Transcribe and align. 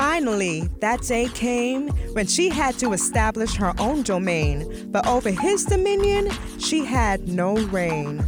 Finally, 0.00 0.60
that 0.80 1.02
day 1.02 1.28
came 1.34 1.88
when 2.14 2.26
she 2.26 2.48
had 2.48 2.74
to 2.78 2.94
establish 2.94 3.54
her 3.54 3.74
own 3.78 4.02
domain, 4.02 4.88
but 4.90 5.06
over 5.06 5.30
his 5.30 5.66
dominion, 5.66 6.30
she 6.58 6.82
had 6.82 7.28
no 7.28 7.54
reign. 7.66 8.24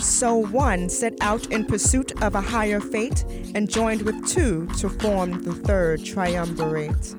So 0.00 0.34
one 0.34 0.88
set 0.88 1.12
out 1.20 1.52
in 1.52 1.66
pursuit 1.66 2.12
of 2.22 2.34
a 2.34 2.40
higher 2.40 2.80
fate 2.80 3.24
and 3.54 3.68
joined 3.68 4.00
with 4.00 4.26
two 4.26 4.66
to 4.78 4.88
form 4.88 5.42
the 5.42 5.52
third 5.52 6.02
triumvirate. 6.02 7.14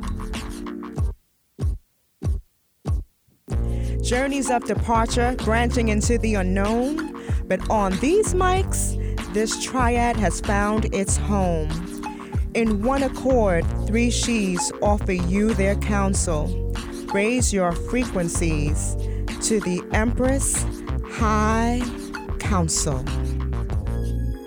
Journeys 4.01 4.49
of 4.49 4.63
departure, 4.65 5.35
branching 5.43 5.89
into 5.89 6.17
the 6.17 6.33
unknown, 6.33 7.13
but 7.47 7.69
on 7.69 7.91
these 7.99 8.33
mics, 8.33 8.97
this 9.35 9.63
triad 9.63 10.17
has 10.17 10.41
found 10.41 10.91
its 10.95 11.15
home. 11.15 11.69
In 12.55 12.83
one 12.83 13.01
accord, 13.01 13.65
three 13.93 14.09
she's 14.09 14.71
offer 14.81 15.11
you 15.11 15.53
their 15.53 15.75
counsel. 15.75 16.47
Raise 17.13 17.53
your 17.53 17.71
frequencies 17.71 18.95
to 19.39 19.59
the 19.59 19.87
Empress 19.93 20.65
High 21.11 21.79
Council. 22.39 23.03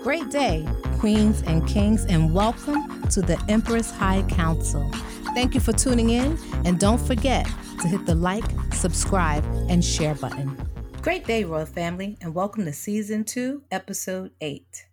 Great 0.03 0.29
day, 0.31 0.67
queens 0.99 1.43
and 1.43 1.65
kings, 1.65 2.03
and 2.09 2.33
welcome 2.33 3.03
to 3.03 3.21
the 3.21 3.41
Empress 3.47 3.89
High 3.89 4.21
Council. 4.23 4.85
Thank 5.33 5.55
you 5.55 5.61
for 5.61 5.71
tuning 5.71 6.09
in, 6.09 6.37
and 6.65 6.77
don't 6.77 6.99
forget 6.99 7.45
to 7.79 7.87
hit 7.87 8.05
the 8.05 8.15
like, 8.15 8.43
subscribe, 8.73 9.45
and 9.69 9.81
share 9.81 10.15
button. 10.15 10.57
Great 11.01 11.25
day, 11.25 11.45
Royal 11.45 11.65
Family, 11.65 12.17
and 12.19 12.35
welcome 12.35 12.65
to 12.65 12.73
Season 12.73 13.23
2, 13.23 13.63
Episode 13.71 14.31
8. 14.41 14.86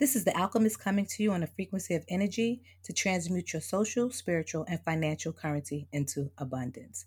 This 0.00 0.16
is 0.16 0.24
the 0.24 0.34
Alchemist 0.34 0.80
coming 0.80 1.04
to 1.04 1.22
you 1.22 1.30
on 1.32 1.42
a 1.42 1.46
frequency 1.46 1.94
of 1.94 2.06
energy 2.08 2.62
to 2.84 2.92
transmute 2.94 3.52
your 3.52 3.60
social, 3.60 4.10
spiritual, 4.10 4.64
and 4.66 4.82
financial 4.82 5.30
currency 5.30 5.88
into 5.92 6.30
abundance. 6.38 7.04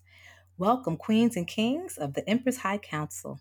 Welcome, 0.58 0.96
Queens 0.96 1.36
and 1.36 1.44
Kings 1.44 1.98
of 1.98 2.14
the 2.14 2.26
Empress 2.30 2.58
High 2.58 2.78
Council. 2.78 3.40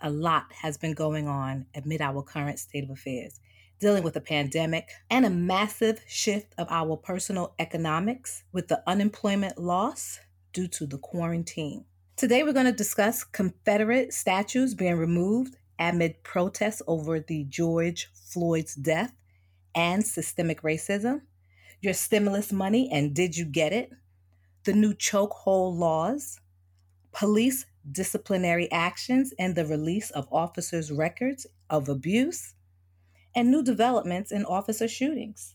A 0.00 0.08
lot 0.08 0.46
has 0.62 0.78
been 0.78 0.94
going 0.94 1.28
on 1.28 1.66
amid 1.74 2.00
our 2.00 2.22
current 2.22 2.58
state 2.58 2.82
of 2.82 2.88
affairs, 2.88 3.40
dealing 3.78 4.04
with 4.04 4.16
a 4.16 4.22
pandemic 4.22 4.88
and 5.10 5.26
a 5.26 5.30
massive 5.30 6.00
shift 6.08 6.54
of 6.56 6.66
our 6.70 6.96
personal 6.96 7.52
economics 7.58 8.44
with 8.52 8.68
the 8.68 8.82
unemployment 8.86 9.58
loss 9.58 10.18
due 10.54 10.66
to 10.66 10.86
the 10.86 10.96
quarantine. 10.96 11.84
Today, 12.16 12.42
we're 12.42 12.54
going 12.54 12.64
to 12.64 12.72
discuss 12.72 13.22
Confederate 13.22 14.14
statues 14.14 14.74
being 14.74 14.96
removed 14.96 15.58
amid 15.78 16.22
protests 16.22 16.82
over 16.86 17.20
the 17.20 17.44
George 17.44 18.10
Floyd's 18.12 18.74
death 18.74 19.12
and 19.74 20.04
systemic 20.04 20.62
racism, 20.62 21.22
your 21.80 21.94
stimulus 21.94 22.52
money 22.52 22.90
and 22.92 23.14
did 23.14 23.36
you 23.36 23.44
get 23.44 23.72
it, 23.72 23.92
the 24.64 24.72
new 24.72 24.92
chokehold 24.92 25.78
laws, 25.78 26.40
police 27.12 27.64
disciplinary 27.90 28.70
actions 28.70 29.32
and 29.38 29.54
the 29.54 29.64
release 29.64 30.10
of 30.10 30.28
officers' 30.32 30.92
records 30.92 31.46
of 31.70 31.88
abuse, 31.88 32.54
and 33.34 33.50
new 33.50 33.62
developments 33.62 34.32
in 34.32 34.44
officer 34.44 34.88
shootings. 34.88 35.54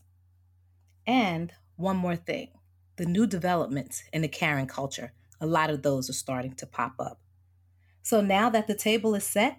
And 1.06 1.52
one 1.76 1.96
more 1.96 2.16
thing 2.16 2.48
the 2.96 3.06
new 3.06 3.26
developments 3.26 4.04
in 4.12 4.22
the 4.22 4.28
Karen 4.28 4.66
culture. 4.66 5.12
A 5.40 5.46
lot 5.46 5.68
of 5.68 5.82
those 5.82 6.08
are 6.08 6.14
starting 6.14 6.54
to 6.54 6.66
pop 6.66 6.94
up. 7.00 7.20
So 8.02 8.20
now 8.20 8.48
that 8.50 8.68
the 8.68 8.74
table 8.74 9.14
is 9.16 9.24
set, 9.24 9.58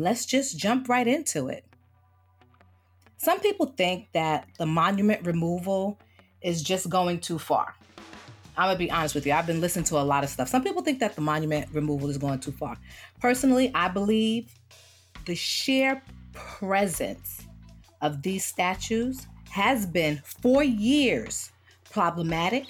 let's 0.00 0.26
just 0.26 0.58
jump 0.58 0.88
right 0.88 1.06
into 1.06 1.48
it. 1.48 1.64
Some 3.16 3.40
people 3.40 3.66
think 3.66 4.08
that 4.12 4.46
the 4.58 4.66
monument 4.66 5.26
removal 5.26 5.98
is 6.40 6.62
just 6.62 6.88
going 6.88 7.20
too 7.20 7.38
far. 7.38 7.74
I'm 8.56 8.68
gonna 8.68 8.78
be 8.78 8.90
honest 8.90 9.14
with 9.14 9.26
you. 9.26 9.32
I've 9.32 9.46
been 9.46 9.60
listening 9.60 9.84
to 9.86 9.98
a 9.98 10.02
lot 10.02 10.24
of 10.24 10.30
stuff. 10.30 10.48
Some 10.48 10.64
people 10.64 10.82
think 10.82 10.98
that 11.00 11.14
the 11.14 11.20
monument 11.20 11.68
removal 11.72 12.10
is 12.10 12.18
going 12.18 12.40
too 12.40 12.52
far. 12.52 12.76
Personally, 13.20 13.70
I 13.74 13.88
believe 13.88 14.52
the 15.26 15.34
sheer 15.34 16.02
presence 16.32 17.46
of 18.00 18.22
these 18.22 18.44
statues 18.44 19.26
has 19.50 19.86
been 19.86 20.20
for 20.24 20.62
years 20.62 21.52
problematic 21.90 22.66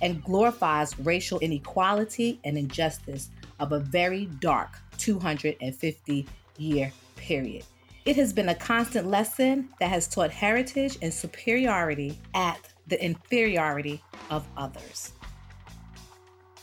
and 0.00 0.22
glorifies 0.22 0.98
racial 1.00 1.38
inequality 1.40 2.40
and 2.44 2.56
injustice 2.56 3.30
of 3.60 3.72
a 3.72 3.80
very 3.80 4.26
dark 4.40 4.78
250 4.98 6.26
year 6.58 6.92
period. 7.16 7.64
It 8.04 8.16
has 8.16 8.32
been 8.32 8.48
a 8.48 8.54
constant 8.54 9.06
lesson 9.06 9.68
that 9.80 9.90
has 9.90 10.08
taught 10.08 10.30
heritage 10.30 10.98
and 11.02 11.12
superiority 11.12 12.18
at 12.34 12.58
the 12.86 13.02
inferiority 13.04 14.02
of 14.30 14.46
others. 14.56 15.12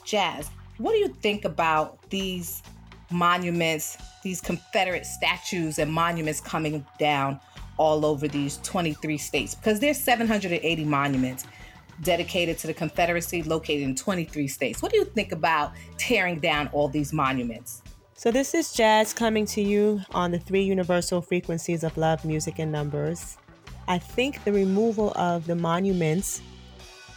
Jazz, 0.04 0.50
what 0.78 0.92
do 0.92 0.98
you 0.98 1.10
think 1.10 1.46
about 1.46 2.10
these 2.10 2.64
monuments, 3.12 3.98
these 4.24 4.42
Confederate 4.42 5.06
statues 5.06 5.80
and 5.80 5.92
monuments 5.92 6.42
coming 6.42 6.86
down 7.00 7.40
all 7.78 8.06
over 8.06 8.28
these 8.28 8.58
23 8.64 9.18
states? 9.18 9.56
Because 9.56 9.80
there's 9.80 10.00
780 10.00 10.84
monuments 10.86 11.46
dedicated 12.02 12.58
to 12.60 12.68
the 12.68 12.74
Confederacy 12.74 13.44
located 13.44 13.84
in 13.84 13.96
23 13.96 14.48
states. 14.48 14.82
What 14.82 14.92
do 14.92 14.98
you 14.98 15.06
think 15.06 15.32
about 15.32 15.74
tearing 15.98 16.40
down 16.40 16.68
all 16.74 16.88
these 16.88 17.14
monuments? 17.14 17.82
So, 18.18 18.32
this 18.32 18.56
is 18.56 18.72
Jazz 18.72 19.14
coming 19.14 19.46
to 19.48 19.62
you 19.62 20.00
on 20.12 20.32
the 20.32 20.40
three 20.40 20.64
universal 20.64 21.22
frequencies 21.22 21.84
of 21.84 21.98
love, 21.98 22.24
music, 22.24 22.60
and 22.60 22.72
numbers. 22.72 23.36
I 23.90 23.98
think 23.98 24.42
the 24.46 24.54
removal 24.54 25.12
of 25.18 25.46
the 25.46 25.56
monuments 25.56 26.42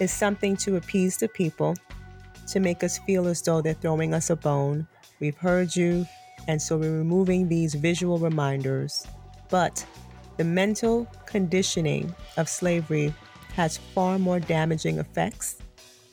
is 0.00 0.10
something 0.10 0.56
to 0.56 0.74
appease 0.74 1.16
the 1.16 1.28
people, 1.28 1.76
to 2.48 2.58
make 2.58 2.82
us 2.82 2.98
feel 2.98 3.28
as 3.28 3.40
though 3.42 3.62
they're 3.62 3.74
throwing 3.74 4.12
us 4.12 4.30
a 4.30 4.34
bone. 4.34 4.88
We've 5.20 5.36
heard 5.36 5.76
you, 5.76 6.04
and 6.48 6.60
so 6.60 6.76
we're 6.76 6.98
removing 6.98 7.46
these 7.46 7.74
visual 7.74 8.18
reminders. 8.18 9.06
But 9.50 9.86
the 10.36 10.44
mental 10.44 11.06
conditioning 11.26 12.12
of 12.36 12.48
slavery 12.48 13.14
has 13.54 13.76
far 13.76 14.18
more 14.18 14.40
damaging 14.40 14.98
effects 14.98 15.58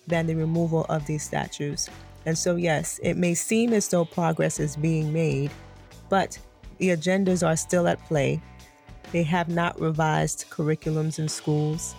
than 0.06 0.28
the 0.28 0.36
removal 0.36 0.86
of 0.90 1.08
these 1.08 1.24
statues. 1.24 1.90
And 2.26 2.38
so, 2.38 2.56
yes, 2.56 3.00
it 3.04 3.18
may 3.18 3.34
seem 3.34 3.74
as 3.74 3.88
though 3.88 4.06
progress 4.06 4.60
is 4.60 4.76
being 4.76 5.14
made, 5.14 5.52
but 6.10 6.38
the 6.78 6.90
agendas 6.90 7.46
are 7.46 7.56
still 7.56 7.88
at 7.88 8.04
play. 8.06 8.42
They 9.12 9.24
have 9.24 9.50
not 9.50 9.80
revised 9.80 10.46
curriculums 10.50 11.20
in 11.20 11.30
schools. 11.30 11.96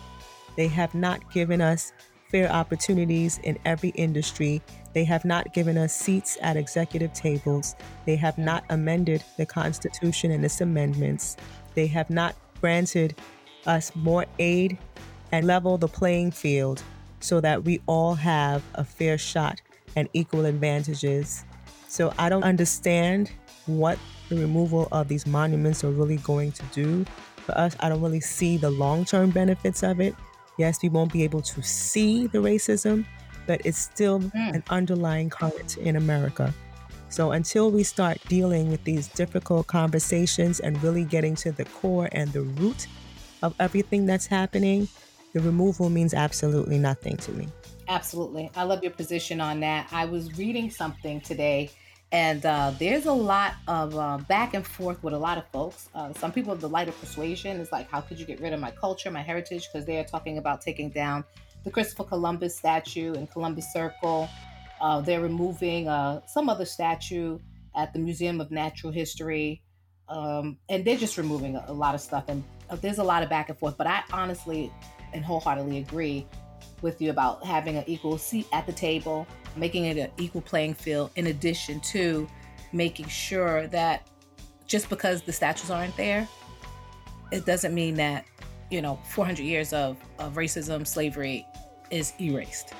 They 0.56 0.68
have 0.68 0.94
not 0.94 1.32
given 1.32 1.60
us 1.60 1.92
fair 2.30 2.50
opportunities 2.50 3.38
in 3.44 3.58
every 3.64 3.90
industry. 3.90 4.60
They 4.92 5.04
have 5.04 5.24
not 5.24 5.54
given 5.54 5.78
us 5.78 5.94
seats 5.94 6.36
at 6.40 6.56
executive 6.56 7.12
tables. 7.12 7.76
They 8.04 8.16
have 8.16 8.36
not 8.36 8.64
amended 8.70 9.22
the 9.36 9.46
Constitution 9.46 10.32
and 10.32 10.44
its 10.44 10.60
amendments. 10.60 11.36
They 11.74 11.86
have 11.86 12.10
not 12.10 12.34
granted 12.60 13.16
us 13.66 13.94
more 13.94 14.26
aid 14.38 14.78
and 15.30 15.46
level 15.46 15.78
the 15.78 15.88
playing 15.88 16.32
field 16.32 16.82
so 17.20 17.40
that 17.40 17.64
we 17.64 17.80
all 17.86 18.14
have 18.14 18.62
a 18.74 18.84
fair 18.84 19.18
shot 19.18 19.60
and 19.96 20.08
equal 20.12 20.44
advantages. 20.44 21.44
So 21.88 22.12
I 22.18 22.28
don't 22.28 22.44
understand 22.44 23.32
what 23.66 23.98
the 24.28 24.36
removal 24.36 24.88
of 24.92 25.08
these 25.08 25.26
monuments 25.26 25.82
are 25.82 25.90
really 25.90 26.18
going 26.18 26.52
to 26.52 26.62
do 26.72 27.04
for 27.44 27.56
us. 27.56 27.76
I 27.80 27.88
don't 27.88 28.02
really 28.02 28.20
see 28.20 28.56
the 28.56 28.70
long 28.70 29.04
term 29.04 29.30
benefits 29.30 29.82
of 29.82 30.00
it. 30.00 30.14
Yes, 30.58 30.82
we 30.82 30.88
won't 30.88 31.12
be 31.12 31.22
able 31.22 31.42
to 31.42 31.62
see 31.62 32.26
the 32.26 32.38
racism, 32.38 33.04
but 33.46 33.60
it's 33.64 33.78
still 33.78 34.20
mm. 34.20 34.54
an 34.54 34.62
underlying 34.70 35.30
current 35.30 35.76
in 35.78 35.96
America. 35.96 36.52
So 37.08 37.32
until 37.32 37.70
we 37.70 37.82
start 37.82 38.18
dealing 38.28 38.70
with 38.70 38.82
these 38.84 39.08
difficult 39.08 39.68
conversations 39.68 40.60
and 40.60 40.82
really 40.82 41.04
getting 41.04 41.34
to 41.36 41.52
the 41.52 41.64
core 41.66 42.08
and 42.12 42.32
the 42.32 42.42
root 42.42 42.86
of 43.42 43.54
everything 43.60 44.06
that's 44.06 44.26
happening, 44.26 44.88
the 45.32 45.40
removal 45.40 45.88
means 45.88 46.14
absolutely 46.14 46.78
nothing 46.78 47.16
to 47.18 47.32
me. 47.32 47.48
Absolutely. 47.88 48.50
I 48.56 48.64
love 48.64 48.82
your 48.82 48.92
position 48.92 49.40
on 49.40 49.60
that. 49.60 49.88
I 49.92 50.06
was 50.06 50.36
reading 50.38 50.70
something 50.70 51.20
today, 51.20 51.70
and 52.10 52.44
uh, 52.44 52.72
there's 52.78 53.06
a 53.06 53.12
lot 53.12 53.54
of 53.68 53.96
uh, 53.96 54.18
back 54.28 54.54
and 54.54 54.66
forth 54.66 55.02
with 55.02 55.14
a 55.14 55.18
lot 55.18 55.38
of 55.38 55.46
folks. 55.48 55.88
Uh, 55.94 56.12
some 56.14 56.32
people 56.32 56.52
have 56.52 56.60
the 56.60 56.68
light 56.68 56.88
of 56.88 56.98
persuasion. 57.00 57.60
It's 57.60 57.72
like, 57.72 57.88
how 57.90 58.00
could 58.00 58.18
you 58.18 58.26
get 58.26 58.40
rid 58.40 58.52
of 58.52 58.60
my 58.60 58.72
culture, 58.72 59.10
my 59.10 59.22
heritage? 59.22 59.68
Because 59.72 59.86
they 59.86 59.98
are 59.98 60.04
talking 60.04 60.38
about 60.38 60.60
taking 60.60 60.90
down 60.90 61.24
the 61.64 61.70
Christopher 61.70 62.04
Columbus 62.04 62.56
statue 62.56 63.14
in 63.14 63.26
Columbus 63.28 63.72
Circle. 63.72 64.28
Uh, 64.80 65.00
they're 65.00 65.20
removing 65.20 65.88
uh, 65.88 66.20
some 66.26 66.48
other 66.48 66.64
statue 66.64 67.38
at 67.76 67.92
the 67.92 67.98
Museum 67.98 68.40
of 68.40 68.50
Natural 68.50 68.92
History. 68.92 69.62
Um, 70.08 70.58
and 70.68 70.84
they're 70.84 70.96
just 70.96 71.18
removing 71.18 71.56
a, 71.56 71.64
a 71.68 71.72
lot 71.72 71.94
of 71.94 72.00
stuff. 72.00 72.24
And 72.28 72.44
uh, 72.70 72.76
there's 72.76 72.98
a 72.98 73.04
lot 73.04 73.22
of 73.22 73.28
back 73.28 73.48
and 73.48 73.58
forth. 73.58 73.76
But 73.76 73.86
I 73.86 74.02
honestly 74.12 74.72
and 75.12 75.24
wholeheartedly 75.24 75.78
agree 75.78 76.26
with 76.82 77.00
you 77.00 77.10
about 77.10 77.44
having 77.44 77.76
an 77.76 77.84
equal 77.86 78.18
seat 78.18 78.46
at 78.52 78.66
the 78.66 78.72
table, 78.72 79.26
making 79.56 79.84
it 79.86 79.96
an 79.96 80.10
equal 80.18 80.42
playing 80.42 80.74
field, 80.74 81.10
in 81.16 81.28
addition 81.28 81.80
to 81.80 82.28
making 82.72 83.08
sure 83.08 83.66
that 83.68 84.06
just 84.66 84.88
because 84.88 85.22
the 85.22 85.32
statues 85.32 85.70
aren't 85.70 85.96
there, 85.96 86.28
it 87.32 87.46
doesn't 87.46 87.74
mean 87.74 87.94
that 87.94 88.24
you 88.70 88.82
know, 88.82 88.98
400 89.10 89.42
years 89.42 89.72
of, 89.72 89.96
of 90.18 90.34
racism, 90.34 90.86
slavery 90.86 91.46
is 91.90 92.12
erased. 92.20 92.72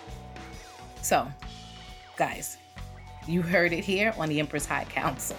So, 1.02 1.28
guys, 2.16 2.56
you 3.26 3.42
heard 3.42 3.72
it 3.72 3.84
here 3.84 4.14
on 4.18 4.28
the 4.28 4.40
Empress 4.40 4.66
High 4.66 4.84
Council. 4.84 5.36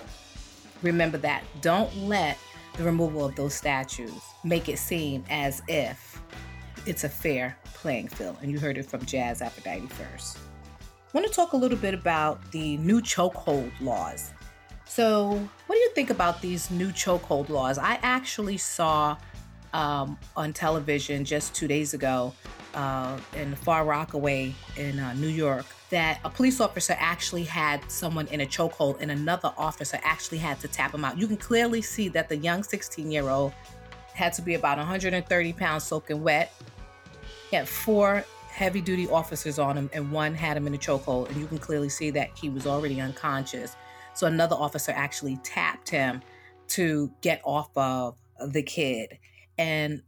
Remember 0.81 1.17
that. 1.19 1.43
Don't 1.61 1.95
let 1.97 2.37
the 2.77 2.83
removal 2.83 3.25
of 3.25 3.35
those 3.35 3.55
statues 3.55 4.21
make 4.43 4.69
it 4.69 4.77
seem 4.77 5.23
as 5.29 5.61
if 5.67 6.16
it's 6.87 7.03
a 7.03 7.09
fair 7.09 7.57
playing 7.73 8.07
field. 8.07 8.37
And 8.41 8.51
you 8.51 8.59
heard 8.59 8.77
it 8.77 8.85
from 8.85 9.05
Jazz 9.05 9.41
Aphrodite 9.41 9.87
first. 9.87 10.37
I 10.81 11.17
want 11.17 11.27
to 11.27 11.33
talk 11.33 11.53
a 11.53 11.57
little 11.57 11.77
bit 11.77 11.93
about 11.93 12.51
the 12.51 12.77
new 12.77 13.01
chokehold 13.01 13.71
laws. 13.81 14.31
So, 14.85 15.31
what 15.67 15.75
do 15.75 15.81
you 15.81 15.91
think 15.93 16.09
about 16.09 16.41
these 16.41 16.71
new 16.71 16.91
chokehold 16.91 17.49
laws? 17.49 17.77
I 17.77 17.99
actually 18.01 18.57
saw 18.57 19.17
um, 19.73 20.17
on 20.35 20.53
television 20.53 21.25
just 21.25 21.53
two 21.53 21.67
days 21.67 21.93
ago 21.93 22.33
uh, 22.73 23.17
in 23.35 23.53
Far 23.55 23.83
Rockaway 23.83 24.53
in 24.77 24.99
uh, 24.99 25.13
New 25.13 25.27
York 25.27 25.65
that 25.89 26.19
a 26.23 26.29
police 26.29 26.59
officer 26.61 26.95
actually 26.99 27.43
had 27.43 27.89
someone 27.91 28.27
in 28.27 28.41
a 28.41 28.45
chokehold 28.45 29.01
and 29.01 29.11
another 29.11 29.51
officer 29.57 29.99
actually 30.03 30.37
had 30.37 30.59
to 30.61 30.67
tap 30.67 30.93
him 30.93 31.03
out. 31.03 31.17
You 31.17 31.27
can 31.27 31.37
clearly 31.37 31.81
see 31.81 32.07
that 32.09 32.29
the 32.29 32.37
young 32.37 32.63
16 32.63 33.09
year 33.11 33.29
old 33.29 33.53
had 34.13 34.33
to 34.33 34.41
be 34.41 34.55
about 34.55 34.77
130 34.77 35.53
pounds 35.53 35.83
soaking 35.83 36.23
wet. 36.23 36.51
He 37.49 37.55
had 37.55 37.67
four 37.67 38.25
heavy 38.49 38.81
duty 38.81 39.07
officers 39.07 39.59
on 39.59 39.77
him, 39.77 39.89
and 39.93 40.11
one 40.11 40.33
had 40.33 40.57
him 40.57 40.67
in 40.67 40.73
a 40.73 40.77
chokehold. 40.77 41.29
And 41.29 41.37
you 41.37 41.47
can 41.47 41.59
clearly 41.59 41.89
see 41.89 42.09
that 42.11 42.29
he 42.35 42.49
was 42.49 42.65
already 42.65 42.99
unconscious. 42.99 43.75
So 44.13 44.27
another 44.27 44.55
officer 44.55 44.91
actually 44.91 45.37
tapped 45.43 45.89
him 45.89 46.21
to 46.69 47.11
get 47.21 47.41
off 47.45 47.69
of 47.77 48.17
the 48.51 48.63
kid. 48.63 49.19
And 49.57 50.01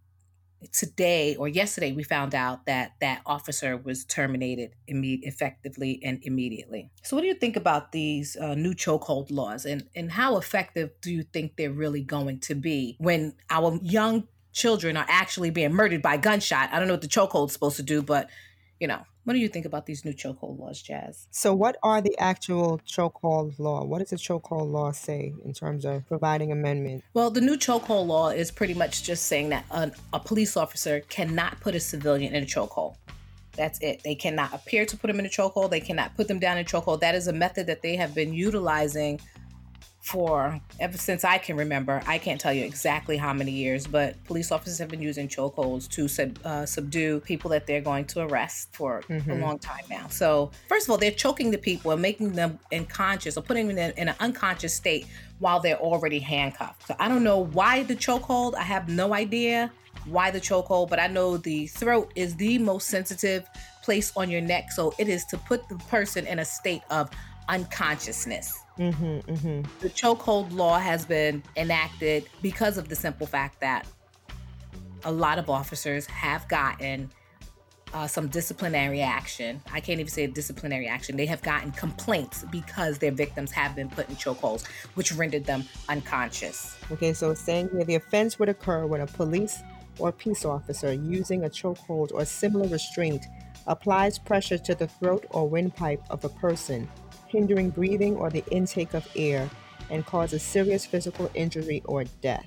today 0.73 1.35
or 1.37 1.47
yesterday 1.47 1.91
we 1.93 2.03
found 2.03 2.35
out 2.35 2.65
that 2.65 2.91
that 2.99 3.21
officer 3.25 3.77
was 3.77 4.03
terminated 4.05 4.75
imme- 4.89 5.19
effectively 5.23 6.01
and 6.03 6.19
immediately 6.23 6.91
so 7.01 7.15
what 7.15 7.21
do 7.21 7.27
you 7.27 7.33
think 7.33 7.55
about 7.55 7.93
these 7.93 8.35
uh, 8.35 8.55
new 8.55 8.73
chokehold 8.73 9.31
laws 9.31 9.65
and 9.65 9.87
and 9.95 10.11
how 10.11 10.37
effective 10.37 10.89
do 11.01 11.13
you 11.13 11.23
think 11.23 11.55
they're 11.55 11.71
really 11.71 12.01
going 12.01 12.39
to 12.39 12.55
be 12.55 12.97
when 12.99 13.33
our 13.49 13.79
young 13.81 14.27
children 14.59 14.97
are 14.97 15.05
actually 15.07 15.49
being 15.49 15.73
murdered 15.73 16.01
by 16.01 16.17
gunshot 16.17 16.69
i 16.71 16.79
don't 16.79 16.87
know 16.87 16.93
what 16.93 17.01
the 17.01 17.07
chokehold's 17.07 17.53
supposed 17.53 17.77
to 17.77 17.83
do 17.83 18.01
but 18.01 18.29
you 18.79 18.87
know 18.87 19.03
what 19.29 19.33
do 19.33 19.39
you 19.41 19.47
think 19.47 19.67
about 19.67 19.85
these 19.85 20.05
new 20.05 20.13
chokehold 20.13 20.57
laws, 20.57 20.81
Jazz? 20.81 21.27
So, 21.29 21.53
what 21.53 21.77
are 21.83 22.01
the 22.01 22.17
actual 22.17 22.81
chokehold 22.87 23.59
law? 23.59 23.83
What 23.83 23.99
does 23.99 24.09
the 24.09 24.15
chokehold 24.15 24.71
law 24.71 24.91
say 24.91 25.35
in 25.45 25.53
terms 25.53 25.85
of 25.85 26.07
providing 26.07 26.51
amendment? 26.51 27.03
Well, 27.13 27.29
the 27.29 27.39
new 27.39 27.55
chokehold 27.55 28.07
law 28.07 28.29
is 28.29 28.49
pretty 28.49 28.73
much 28.73 29.03
just 29.03 29.27
saying 29.27 29.49
that 29.49 29.65
a, 29.69 29.91
a 30.13 30.19
police 30.19 30.57
officer 30.57 31.01
cannot 31.01 31.59
put 31.59 31.75
a 31.75 31.79
civilian 31.79 32.33
in 32.33 32.41
a 32.41 32.45
chokehold. 32.47 32.95
That's 33.55 33.77
it. 33.81 34.01
They 34.03 34.15
cannot 34.15 34.51
appear 34.51 34.87
to 34.87 34.97
put 34.97 35.09
them 35.09 35.19
in 35.19 35.27
a 35.27 35.29
chokehold. 35.29 35.69
They 35.69 35.79
cannot 35.79 36.15
put 36.15 36.27
them 36.27 36.39
down 36.39 36.57
in 36.57 36.65
a 36.65 36.67
chokehold. 36.67 37.01
That 37.01 37.13
is 37.13 37.27
a 37.27 37.33
method 37.33 37.67
that 37.67 37.83
they 37.83 37.97
have 37.97 38.15
been 38.15 38.33
utilizing 38.33 39.21
for 40.09 40.59
ever 40.79 40.97
since 40.97 41.23
I 41.23 41.37
can 41.37 41.55
remember. 41.55 42.01
I 42.07 42.17
can't 42.17 42.41
tell 42.41 42.51
you 42.51 42.65
exactly 42.65 43.15
how 43.15 43.31
many 43.31 43.51
years, 43.51 43.85
but 43.85 44.21
police 44.25 44.51
officers 44.51 44.79
have 44.79 44.89
been 44.89 45.03
using 45.03 45.27
chokeholds 45.27 45.87
to 45.89 46.07
sub, 46.07 46.39
uh, 46.43 46.65
subdue 46.65 47.19
people 47.19 47.51
that 47.51 47.67
they're 47.67 47.81
going 47.81 48.05
to 48.05 48.21
arrest 48.21 48.69
for 48.71 49.03
mm-hmm. 49.07 49.29
a 49.29 49.35
long 49.35 49.59
time 49.59 49.83
now. 49.87 50.07
So, 50.07 50.49
first 50.67 50.87
of 50.87 50.91
all, 50.91 50.97
they're 50.97 51.11
choking 51.11 51.51
the 51.51 51.59
people 51.59 51.91
and 51.91 52.01
making 52.01 52.31
them 52.31 52.57
unconscious 52.73 53.37
or 53.37 53.43
putting 53.43 53.67
them 53.67 53.77
in, 53.77 53.91
in 53.97 54.09
an 54.09 54.15
unconscious 54.19 54.73
state 54.73 55.05
while 55.37 55.59
they're 55.59 55.79
already 55.79 56.19
handcuffed. 56.19 56.87
So, 56.87 56.95
I 56.99 57.07
don't 57.07 57.23
know 57.23 57.45
why 57.45 57.83
the 57.83 57.95
chokehold. 57.95 58.55
I 58.55 58.63
have 58.63 58.89
no 58.89 59.13
idea 59.13 59.71
why 60.05 60.31
the 60.31 60.41
chokehold, 60.41 60.89
but 60.89 60.99
I 60.99 61.05
know 61.05 61.37
the 61.37 61.67
throat 61.67 62.11
is 62.15 62.35
the 62.35 62.57
most 62.57 62.87
sensitive 62.87 63.47
place 63.83 64.11
on 64.15 64.31
your 64.31 64.41
neck. 64.41 64.71
So, 64.71 64.91
it 64.97 65.07
is 65.07 65.23
to 65.25 65.37
put 65.37 65.69
the 65.69 65.75
person 65.75 66.25
in 66.25 66.39
a 66.39 66.45
state 66.45 66.81
of 66.89 67.11
unconsciousness. 67.49 68.57
Mm-hmm, 68.77 69.31
mm-hmm. 69.31 69.79
The 69.79 69.89
chokehold 69.89 70.53
law 70.53 70.79
has 70.79 71.05
been 71.05 71.43
enacted 71.57 72.29
because 72.41 72.77
of 72.77 72.87
the 72.87 72.95
simple 72.95 73.27
fact 73.27 73.59
that 73.59 73.85
a 75.03 75.11
lot 75.11 75.37
of 75.39 75.49
officers 75.49 76.05
have 76.05 76.47
gotten 76.47 77.09
uh, 77.93 78.05
some 78.05 78.27
disciplinary 78.27 79.01
action. 79.01 79.61
I 79.73 79.79
can't 79.79 79.99
even 79.99 80.11
say 80.11 80.27
disciplinary 80.27 80.87
action. 80.87 81.17
They 81.17 81.25
have 81.25 81.41
gotten 81.41 81.71
complaints 81.71 82.45
because 82.51 82.99
their 82.99 83.11
victims 83.11 83.51
have 83.51 83.75
been 83.75 83.89
put 83.89 84.07
in 84.09 84.15
chokeholds, 84.15 84.67
which 84.93 85.11
rendered 85.13 85.45
them 85.45 85.63
unconscious. 85.89 86.77
Okay, 86.91 87.13
so 87.13 87.31
it's 87.31 87.41
saying 87.41 87.69
here 87.71 87.83
the 87.83 87.95
offense 87.95 88.37
would 88.37 88.49
occur 88.49 88.85
when 88.85 89.01
a 89.01 89.07
police 89.07 89.63
or 89.97 90.11
peace 90.11 90.45
officer 90.45 90.93
using 90.93 91.45
a 91.45 91.49
chokehold 91.49 92.11
or 92.13 92.23
similar 92.25 92.67
restraint 92.67 93.25
applies 93.65 94.19
pressure 94.19 94.57
to 94.57 94.75
the 94.75 94.87
throat 94.87 95.25
or 95.31 95.49
windpipe 95.49 96.03
of 96.09 96.23
a 96.23 96.29
person 96.29 96.87
hindering 97.29 97.69
breathing 97.69 98.15
or 98.17 98.29
the 98.29 98.43
intake 98.51 98.93
of 98.93 99.07
air, 99.15 99.49
and 99.89 100.05
causes 100.05 100.43
serious 100.43 100.85
physical 100.85 101.31
injury 101.33 101.81
or 101.85 102.03
death. 102.21 102.45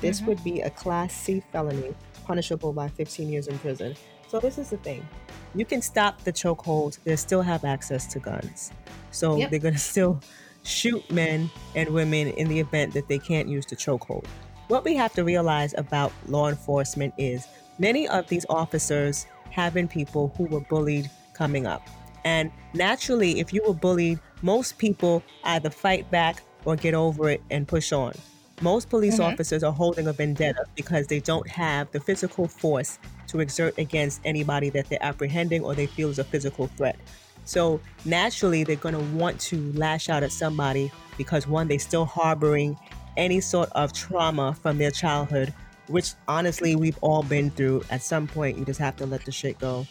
This 0.00 0.18
mm-hmm. 0.18 0.28
would 0.28 0.44
be 0.44 0.60
a 0.60 0.70
Class 0.70 1.14
C 1.14 1.42
felony, 1.52 1.94
punishable 2.24 2.72
by 2.72 2.88
15 2.88 3.28
years 3.28 3.48
in 3.48 3.58
prison. 3.58 3.94
So, 4.28 4.40
this 4.40 4.58
is 4.58 4.70
the 4.70 4.76
thing 4.78 5.06
you 5.54 5.64
can 5.64 5.80
stop 5.80 6.22
the 6.22 6.32
chokehold, 6.32 6.98
they 7.04 7.16
still 7.16 7.42
have 7.42 7.64
access 7.64 8.06
to 8.08 8.18
guns. 8.18 8.72
So, 9.10 9.36
yep. 9.36 9.50
they're 9.50 9.58
going 9.60 9.74
to 9.80 9.80
still 9.80 10.20
shoot 10.62 11.10
men 11.10 11.50
and 11.74 11.88
women 11.90 12.28
in 12.28 12.48
the 12.48 12.60
event 12.60 12.92
that 12.94 13.08
they 13.08 13.18
can't 13.18 13.48
use 13.48 13.66
the 13.66 13.76
chokehold. 13.76 14.26
What 14.68 14.84
we 14.84 14.96
have 14.96 15.12
to 15.14 15.24
realize 15.24 15.74
about 15.78 16.12
law 16.26 16.48
enforcement 16.48 17.14
is 17.16 17.46
many 17.78 18.08
of 18.08 18.28
these 18.28 18.44
officers 18.48 19.26
have 19.50 19.74
been 19.74 19.88
people 19.88 20.34
who 20.36 20.44
were 20.46 20.60
bullied 20.60 21.08
coming 21.34 21.66
up. 21.66 21.86
And 22.26 22.50
naturally, 22.74 23.38
if 23.38 23.52
you 23.52 23.62
were 23.64 23.72
bullied, 23.72 24.18
most 24.42 24.78
people 24.78 25.22
either 25.44 25.70
fight 25.70 26.10
back 26.10 26.42
or 26.64 26.74
get 26.74 26.92
over 26.92 27.30
it 27.30 27.40
and 27.52 27.68
push 27.68 27.92
on. 27.92 28.14
Most 28.60 28.90
police 28.90 29.14
mm-hmm. 29.14 29.32
officers 29.32 29.62
are 29.62 29.72
holding 29.72 30.08
a 30.08 30.12
vendetta 30.12 30.64
because 30.74 31.06
they 31.06 31.20
don't 31.20 31.48
have 31.48 31.88
the 31.92 32.00
physical 32.00 32.48
force 32.48 32.98
to 33.28 33.38
exert 33.38 33.78
against 33.78 34.20
anybody 34.24 34.70
that 34.70 34.88
they're 34.88 35.02
apprehending 35.02 35.62
or 35.62 35.76
they 35.76 35.86
feel 35.86 36.10
is 36.10 36.18
a 36.18 36.24
physical 36.24 36.66
threat. 36.66 36.96
So 37.44 37.80
naturally, 38.04 38.64
they're 38.64 38.74
going 38.74 38.96
to 38.96 39.16
want 39.16 39.38
to 39.42 39.72
lash 39.74 40.08
out 40.08 40.24
at 40.24 40.32
somebody 40.32 40.90
because 41.16 41.46
one, 41.46 41.68
they're 41.68 41.78
still 41.78 42.06
harboring 42.06 42.76
any 43.16 43.40
sort 43.40 43.68
of 43.70 43.92
trauma 43.92 44.52
from 44.52 44.78
their 44.78 44.90
childhood, 44.90 45.54
which 45.86 46.14
honestly, 46.26 46.74
we've 46.74 46.98
all 47.02 47.22
been 47.22 47.50
through. 47.50 47.84
At 47.88 48.02
some 48.02 48.26
point, 48.26 48.58
you 48.58 48.64
just 48.64 48.80
have 48.80 48.96
to 48.96 49.06
let 49.06 49.24
the 49.24 49.30
shit 49.30 49.60
go 49.60 49.86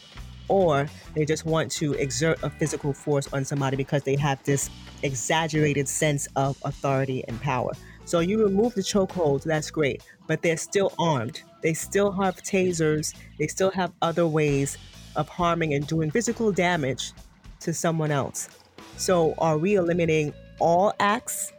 or 0.48 0.88
they 1.14 1.26
just 1.26 1.46
want 1.46 1.72
to 1.72 1.94
exert 1.94 2.42
a 2.44 2.50
physical 2.50 2.94
force 2.94 3.32
on 3.34 3.46
somebody 3.46 3.78
because 3.78 4.04
they 4.04 4.16
have 4.16 4.42
this 4.44 4.70
exaggerated 5.04 5.88
sense 5.88 6.28
of 6.36 6.58
authority 6.64 7.24
and 7.28 7.42
power. 7.42 7.72
So 8.06 8.20
you 8.20 8.44
remove 8.44 8.76
the 8.76 8.82
chokehold, 8.82 9.44
that's 9.44 9.72
great, 9.72 10.04
but 10.28 10.42
they're 10.42 10.58
still 10.58 10.94
armed. 11.00 11.42
They 11.62 11.74
still 11.74 12.12
have 12.12 12.42
tasers, 12.44 13.16
they 13.40 13.48
still 13.48 13.72
have 13.72 13.92
other 14.02 14.28
ways 14.28 14.78
of 15.16 15.28
harming 15.28 15.74
and 15.74 15.88
doing 15.88 16.12
physical 16.12 16.52
damage 16.52 17.14
to 17.62 17.74
someone 17.74 18.12
else. 18.12 18.50
So 18.98 19.34
are 19.40 19.58
we 19.58 19.76
eliminating 19.76 20.34
all 20.60 20.94
acts 21.00 21.52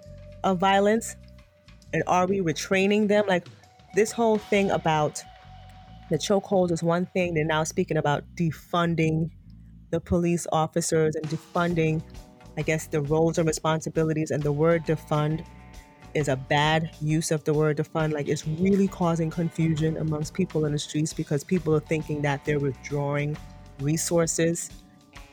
of 0.45 0.59
violence? 0.59 1.17
And 1.93 2.03
are 2.07 2.27
we 2.27 2.41
retraining 2.41 3.09
them? 3.09 3.25
Like 3.27 3.47
this 3.95 4.13
whole 4.13 4.39
thing 4.39 4.71
about 4.71 5.23
the 6.11 6.19
chokehold 6.19 6.71
is 6.71 6.83
one 6.83 7.07
thing. 7.07 7.35
They're 7.35 7.45
now 7.45 7.65
speaking 7.65 7.97
about 7.97 8.25
defunding 8.35 9.31
the 9.91 10.01
police 10.01 10.47
officers 10.53 11.17
and 11.17 11.25
defunding, 11.27 12.03
I 12.57 12.63
guess, 12.63 12.87
the 12.87 13.03
roles 13.03 13.39
and 13.39 13.47
responsibilities. 13.47 14.31
And 14.31 14.43
the 14.43 14.53
word 14.53 14.85
defund 14.85 15.45
is 16.15 16.29
a 16.29 16.37
bad 16.37 16.91
use 17.01 17.31
of 17.31 17.45
the 17.45 17.53
word 17.53 17.79
defund. 17.79 18.13
Like 18.13 18.29
it's 18.29 18.47
really 18.47 18.89
causing 18.89 19.31
confusion 19.31 19.97
amongst 19.97 20.35
people 20.35 20.65
in 20.65 20.73
the 20.73 20.79
streets 20.79 21.13
because 21.13 21.45
people 21.45 21.75
are 21.75 21.81
thinking 21.81 22.23
that 22.23 22.45
they're 22.45 22.61
withdrawing 22.61 23.37
resources 23.81 24.71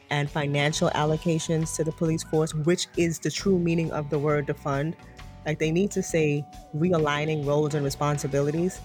and 0.09 0.29
financial 0.29 0.89
allocations 0.91 1.75
to 1.75 1.83
the 1.83 1.91
police 1.91 2.23
force, 2.23 2.53
which 2.53 2.87
is 2.97 3.19
the 3.19 3.31
true 3.31 3.57
meaning 3.57 3.91
of 3.91 4.09
the 4.09 4.19
word 4.19 4.47
defund. 4.47 4.95
Like 5.45 5.59
they 5.59 5.71
need 5.71 5.91
to 5.91 6.03
say 6.03 6.45
realigning 6.75 7.45
roles 7.45 7.73
and 7.75 7.83
responsibilities 7.83 8.79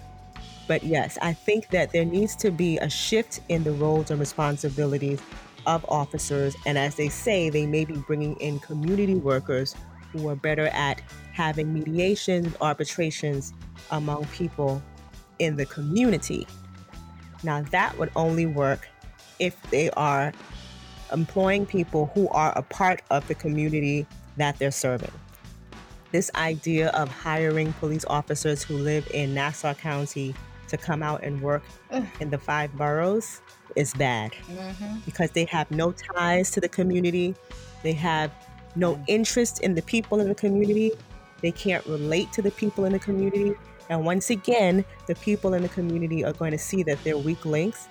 but 0.68 0.84
yes, 0.84 1.18
I 1.22 1.32
think 1.32 1.70
that 1.70 1.92
there 1.92 2.04
needs 2.04 2.36
to 2.36 2.50
be 2.50 2.76
a 2.78 2.90
shift 2.90 3.40
in 3.48 3.64
the 3.64 3.72
roles 3.72 4.10
and 4.10 4.20
responsibilities 4.20 5.20
of 5.66 5.84
officers. 5.88 6.54
And 6.66 6.78
as 6.78 6.94
they 6.94 7.08
say, 7.08 7.48
they 7.48 7.66
may 7.66 7.86
be 7.86 7.94
bringing 7.94 8.36
in 8.36 8.60
community 8.60 9.14
workers 9.14 9.74
who 10.12 10.28
are 10.28 10.36
better 10.36 10.66
at 10.68 11.00
having 11.32 11.72
mediation, 11.72 12.54
arbitrations 12.60 13.54
among 13.90 14.26
people 14.26 14.82
in 15.38 15.56
the 15.56 15.64
community. 15.66 16.46
Now, 17.42 17.62
that 17.70 17.96
would 17.98 18.10
only 18.14 18.46
work 18.46 18.88
if 19.38 19.60
they 19.70 19.90
are 19.90 20.32
employing 21.12 21.64
people 21.64 22.10
who 22.14 22.28
are 22.28 22.52
a 22.56 22.62
part 22.62 23.00
of 23.10 23.26
the 23.26 23.34
community 23.34 24.06
that 24.36 24.58
they're 24.58 24.70
serving. 24.70 25.12
This 26.12 26.30
idea 26.34 26.88
of 26.90 27.08
hiring 27.08 27.72
police 27.74 28.04
officers 28.08 28.62
who 28.62 28.76
live 28.76 29.08
in 29.12 29.34
Nassau 29.34 29.74
County 29.74 30.34
to 30.68 30.76
come 30.76 31.02
out 31.02 31.22
and 31.22 31.40
work 31.42 31.62
in 32.20 32.30
the 32.30 32.38
five 32.38 32.72
boroughs 32.76 33.40
is 33.76 33.92
bad 33.94 34.32
Mm-hmm. 34.32 34.98
because 35.04 35.30
they 35.32 35.44
have 35.44 35.70
no 35.70 35.92
ties 35.92 36.50
to 36.52 36.60
the 36.60 36.68
community. 36.68 37.34
They 37.82 37.92
have 37.92 38.32
no 38.76 39.02
interest 39.06 39.60
in 39.60 39.74
the 39.74 39.82
people 39.82 40.20
in 40.20 40.28
the 40.28 40.34
community. 40.34 40.92
They 41.42 41.52
can't 41.52 41.84
relate 41.86 42.32
to 42.32 42.42
the 42.42 42.50
people 42.50 42.84
in 42.84 42.92
the 42.92 42.98
community. 42.98 43.54
And 43.90 44.04
once 44.04 44.30
again, 44.30 44.84
the 45.06 45.14
people 45.14 45.54
in 45.54 45.62
the 45.62 45.68
community 45.68 46.24
are 46.24 46.32
going 46.32 46.50
to 46.52 46.58
see 46.58 46.82
that 46.84 47.02
they're 47.04 47.18
weak 47.18 47.44
links 47.44 47.88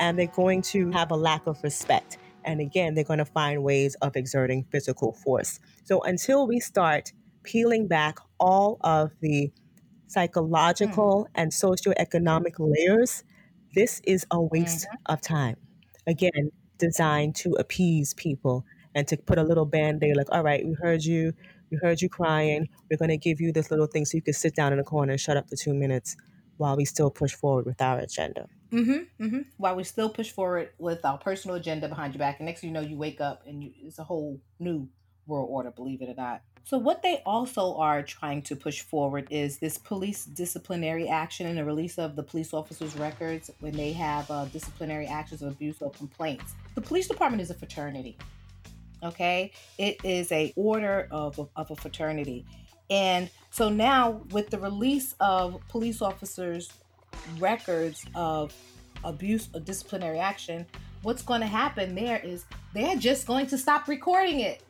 and 0.00 0.18
they're 0.18 0.26
going 0.26 0.62
to 0.62 0.90
have 0.92 1.10
a 1.10 1.16
lack 1.16 1.46
of 1.46 1.62
respect. 1.62 2.18
And 2.44 2.60
again, 2.60 2.94
they're 2.94 3.04
going 3.04 3.18
to 3.18 3.24
find 3.24 3.62
ways 3.62 3.94
of 4.02 4.16
exerting 4.16 4.64
physical 4.70 5.12
force. 5.12 5.60
So 5.84 6.00
until 6.02 6.46
we 6.46 6.60
start 6.60 7.12
peeling 7.42 7.86
back 7.86 8.18
all 8.38 8.78
of 8.82 9.12
the 9.20 9.50
psychological 10.08 11.28
and 11.34 11.52
socioeconomic 11.52 12.54
layers, 12.58 13.24
this 13.74 14.00
is 14.04 14.26
a 14.30 14.40
waste 14.40 14.86
of 15.06 15.20
time. 15.20 15.56
Again, 16.06 16.50
designed 16.78 17.36
to 17.36 17.52
appease 17.52 18.14
people 18.14 18.64
and 18.94 19.06
to 19.08 19.16
put 19.16 19.38
a 19.38 19.42
little 19.42 19.66
band 19.66 20.02
aid 20.02 20.16
like, 20.16 20.26
all 20.32 20.42
right, 20.42 20.64
we 20.66 20.74
heard 20.74 21.04
you, 21.04 21.32
we 21.70 21.78
heard 21.82 22.00
you 22.00 22.08
crying. 22.08 22.68
We're 22.90 22.96
going 22.96 23.10
to 23.10 23.18
give 23.18 23.40
you 23.40 23.52
this 23.52 23.70
little 23.70 23.86
thing 23.86 24.04
so 24.04 24.16
you 24.16 24.22
can 24.22 24.34
sit 24.34 24.54
down 24.54 24.72
in 24.72 24.78
a 24.78 24.84
corner 24.84 25.12
and 25.12 25.20
shut 25.20 25.36
up 25.36 25.48
for 25.48 25.56
two 25.56 25.74
minutes 25.74 26.16
while 26.56 26.76
we 26.76 26.84
still 26.84 27.10
push 27.10 27.32
forward 27.32 27.66
with 27.66 27.80
our 27.80 27.98
agenda. 27.98 28.48
Mm-hmm. 28.72 29.24
Mm-hmm. 29.24 29.40
While 29.56 29.76
we 29.76 29.84
still 29.84 30.08
push 30.08 30.30
forward 30.30 30.70
with 30.78 31.04
our 31.04 31.18
personal 31.18 31.56
agenda 31.56 31.88
behind 31.88 32.14
your 32.14 32.18
back, 32.18 32.40
and 32.40 32.46
next 32.46 32.60
thing 32.60 32.70
you 32.70 32.74
know, 32.74 32.80
you 32.80 32.96
wake 32.96 33.20
up 33.20 33.42
and 33.46 33.62
you, 33.62 33.72
it's 33.82 33.98
a 33.98 34.04
whole 34.04 34.40
new 34.58 34.88
world 35.26 35.48
order, 35.50 35.70
believe 35.70 36.02
it 36.02 36.08
or 36.08 36.14
not. 36.14 36.42
So, 36.64 36.78
what 36.78 37.02
they 37.02 37.22
also 37.24 37.76
are 37.76 38.02
trying 38.02 38.42
to 38.42 38.56
push 38.56 38.82
forward 38.82 39.26
is 39.30 39.58
this 39.58 39.78
police 39.78 40.24
disciplinary 40.24 41.08
action 41.08 41.46
and 41.46 41.56
the 41.56 41.64
release 41.64 41.98
of 41.98 42.16
the 42.16 42.22
police 42.22 42.52
officers' 42.52 42.96
records 42.96 43.50
when 43.60 43.76
they 43.76 43.92
have 43.92 44.30
uh, 44.30 44.44
disciplinary 44.46 45.06
actions 45.06 45.42
of 45.42 45.52
abuse 45.52 45.80
or 45.80 45.90
complaints. 45.90 46.54
The 46.74 46.80
police 46.80 47.08
department 47.08 47.40
is 47.42 47.50
a 47.50 47.54
fraternity. 47.54 48.16
Okay, 49.02 49.52
it 49.78 49.98
is 50.04 50.30
a 50.32 50.52
order 50.56 51.08
of 51.10 51.48
of 51.56 51.70
a 51.70 51.76
fraternity, 51.76 52.44
and 52.90 53.30
so 53.50 53.68
now 53.68 54.22
with 54.30 54.50
the 54.50 54.58
release 54.58 55.14
of 55.20 55.60
police 55.68 56.02
officers' 56.02 56.72
records 57.38 58.04
of 58.14 58.52
abuse 59.04 59.48
or 59.54 59.60
disciplinary 59.60 60.18
action, 60.18 60.66
what's 61.02 61.22
going 61.22 61.40
to 61.40 61.46
happen 61.46 61.94
there 61.94 62.18
is 62.18 62.44
they're 62.74 62.96
just 62.96 63.26
going 63.26 63.46
to 63.46 63.58
stop 63.58 63.88
recording 63.88 64.40
it. 64.40 64.62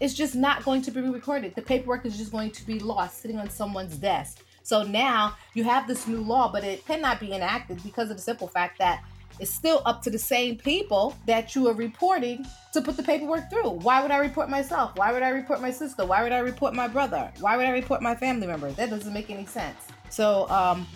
It's 0.00 0.14
just 0.14 0.34
not 0.34 0.64
going 0.64 0.82
to 0.82 0.90
be 0.90 1.00
recorded. 1.00 1.54
The 1.54 1.62
paperwork 1.62 2.04
is 2.04 2.16
just 2.16 2.32
going 2.32 2.50
to 2.50 2.66
be 2.66 2.78
lost 2.78 3.22
sitting 3.22 3.38
on 3.38 3.48
someone's 3.48 3.96
desk. 3.96 4.44
So 4.62 4.82
now 4.82 5.36
you 5.54 5.64
have 5.64 5.86
this 5.86 6.06
new 6.06 6.20
law, 6.20 6.50
but 6.50 6.64
it 6.64 6.84
cannot 6.86 7.20
be 7.20 7.32
enacted 7.32 7.82
because 7.82 8.10
of 8.10 8.16
the 8.16 8.22
simple 8.22 8.48
fact 8.48 8.78
that 8.78 9.04
it's 9.38 9.52
still 9.52 9.82
up 9.84 10.02
to 10.02 10.10
the 10.10 10.18
same 10.18 10.56
people 10.56 11.16
that 11.26 11.54
you 11.54 11.68
are 11.68 11.74
reporting 11.74 12.46
to 12.72 12.80
put 12.80 12.96
the 12.96 13.02
paperwork 13.02 13.50
through. 13.50 13.70
Why 13.70 14.00
would 14.00 14.10
I 14.10 14.16
report 14.16 14.48
myself? 14.48 14.92
Why 14.96 15.12
would 15.12 15.22
I 15.22 15.28
report 15.28 15.60
my 15.60 15.70
sister? 15.70 16.06
Why 16.06 16.22
would 16.22 16.32
I 16.32 16.38
report 16.38 16.74
my 16.74 16.88
brother? 16.88 17.30
Why 17.40 17.56
would 17.56 17.66
I 17.66 17.70
report 17.70 18.00
my 18.00 18.14
family 18.14 18.46
member? 18.46 18.70
That 18.72 18.90
doesn't 18.90 19.12
make 19.12 19.30
any 19.30 19.44
sense. 19.44 19.76
So, 20.08 20.48
um, 20.48 20.86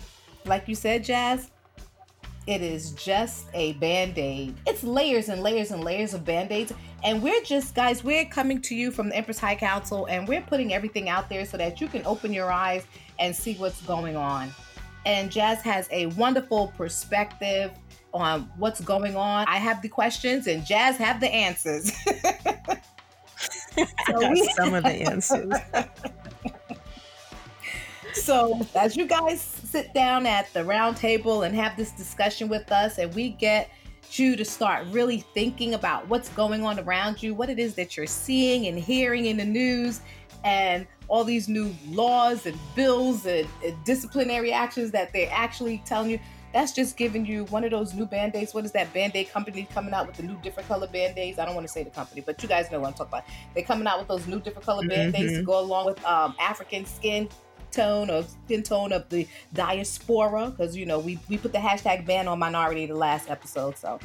like 0.45 0.67
you 0.67 0.75
said, 0.75 1.03
Jazz, 1.03 1.50
it 2.47 2.61
is 2.61 2.91
just 2.91 3.47
a 3.53 3.73
band 3.73 4.17
aid. 4.17 4.55
It's 4.65 4.83
layers 4.83 5.29
and 5.29 5.43
layers 5.43 5.71
and 5.71 5.83
layers 5.83 6.13
of 6.13 6.25
band 6.25 6.51
aids. 6.51 6.73
And 7.03 7.21
we're 7.21 7.41
just, 7.43 7.75
guys, 7.75 8.03
we're 8.03 8.25
coming 8.25 8.61
to 8.61 8.75
you 8.75 8.91
from 8.91 9.09
the 9.09 9.15
Empress 9.15 9.39
High 9.39 9.55
Council 9.55 10.05
and 10.07 10.27
we're 10.27 10.41
putting 10.41 10.73
everything 10.73 11.09
out 11.09 11.29
there 11.29 11.45
so 11.45 11.57
that 11.57 11.79
you 11.79 11.87
can 11.87 12.05
open 12.05 12.33
your 12.33 12.51
eyes 12.51 12.85
and 13.19 13.35
see 13.35 13.53
what's 13.55 13.81
going 13.83 14.15
on. 14.15 14.51
And 15.05 15.31
Jazz 15.31 15.61
has 15.61 15.87
a 15.91 16.07
wonderful 16.07 16.73
perspective 16.77 17.71
on 18.13 18.51
what's 18.57 18.81
going 18.81 19.15
on. 19.15 19.45
I 19.47 19.57
have 19.57 19.81
the 19.81 19.89
questions 19.89 20.47
and 20.47 20.65
Jazz 20.65 20.97
have 20.97 21.19
the 21.19 21.33
answers. 21.33 21.91
so 24.05 24.29
we, 24.29 24.49
Some 24.55 24.73
of 24.73 24.83
the 24.83 24.89
answers. 25.09 25.53
so 28.13 28.59
as 28.75 28.95
you 28.95 29.07
guys 29.07 29.60
sit 29.71 29.93
down 29.93 30.25
at 30.25 30.51
the 30.53 30.63
round 30.63 30.97
table 30.97 31.43
and 31.43 31.55
have 31.55 31.77
this 31.77 31.91
discussion 31.91 32.49
with 32.49 32.71
us 32.71 32.97
and 32.97 33.13
we 33.15 33.29
get 33.29 33.69
you 34.11 34.35
to 34.35 34.43
start 34.43 34.85
really 34.91 35.23
thinking 35.33 35.73
about 35.73 36.05
what's 36.09 36.27
going 36.29 36.65
on 36.65 36.77
around 36.79 37.23
you 37.23 37.33
what 37.33 37.49
it 37.49 37.57
is 37.57 37.75
that 37.75 37.95
you're 37.95 38.05
seeing 38.05 38.67
and 38.67 38.77
hearing 38.77 39.27
in 39.27 39.37
the 39.37 39.45
news 39.45 40.01
and 40.43 40.85
all 41.07 41.23
these 41.23 41.47
new 41.47 41.73
laws 41.89 42.45
and 42.45 42.57
bills 42.75 43.25
and, 43.25 43.47
and 43.65 43.75
disciplinary 43.83 44.51
actions 44.53 44.91
that 44.91 45.11
they're 45.13 45.29
actually 45.31 45.81
telling 45.85 46.09
you. 46.09 46.19
That's 46.53 46.73
just 46.73 46.97
giving 46.97 47.25
you 47.25 47.45
one 47.45 47.63
of 47.63 47.71
those 47.71 47.93
new 47.93 48.05
band-aids. 48.05 48.53
What 48.53 48.65
is 48.65 48.73
that 48.73 48.93
band-aid 48.93 49.31
company 49.31 49.67
coming 49.73 49.93
out 49.93 50.07
with 50.07 50.17
the 50.17 50.23
new 50.23 50.35
different 50.41 50.67
color 50.67 50.87
band-aids? 50.87 51.39
I 51.39 51.45
don't 51.45 51.55
want 51.55 51.65
to 51.65 51.71
say 51.71 51.83
the 51.83 51.89
company 51.89 52.21
but 52.25 52.41
you 52.41 52.49
guys 52.49 52.71
know 52.71 52.79
what 52.79 52.87
i'm 52.87 52.93
talking 52.93 53.09
about. 53.09 53.23
They're 53.53 53.63
coming 53.63 53.87
out 53.87 53.99
with 53.99 54.07
those 54.07 54.27
new 54.27 54.39
different 54.39 54.65
color 54.65 54.87
band-aids 54.87 55.33
to 55.33 55.43
go 55.43 55.59
along 55.59 55.85
with 55.85 56.03
um, 56.05 56.35
african 56.39 56.85
skin 56.85 57.29
tone 57.71 58.09
or 58.09 58.23
skin 58.45 58.63
tone 58.63 58.91
of 58.91 59.07
the 59.09 59.27
diaspora 59.53 60.49
because 60.49 60.75
you 60.75 60.85
know 60.85 60.99
we, 60.99 61.19
we 61.29 61.37
put 61.37 61.51
the 61.51 61.59
hashtag 61.59 62.05
ban 62.05 62.27
on 62.27 62.39
minority 62.39 62.85
the 62.85 62.95
last 62.95 63.29
episode 63.29 63.77
so. 63.77 63.99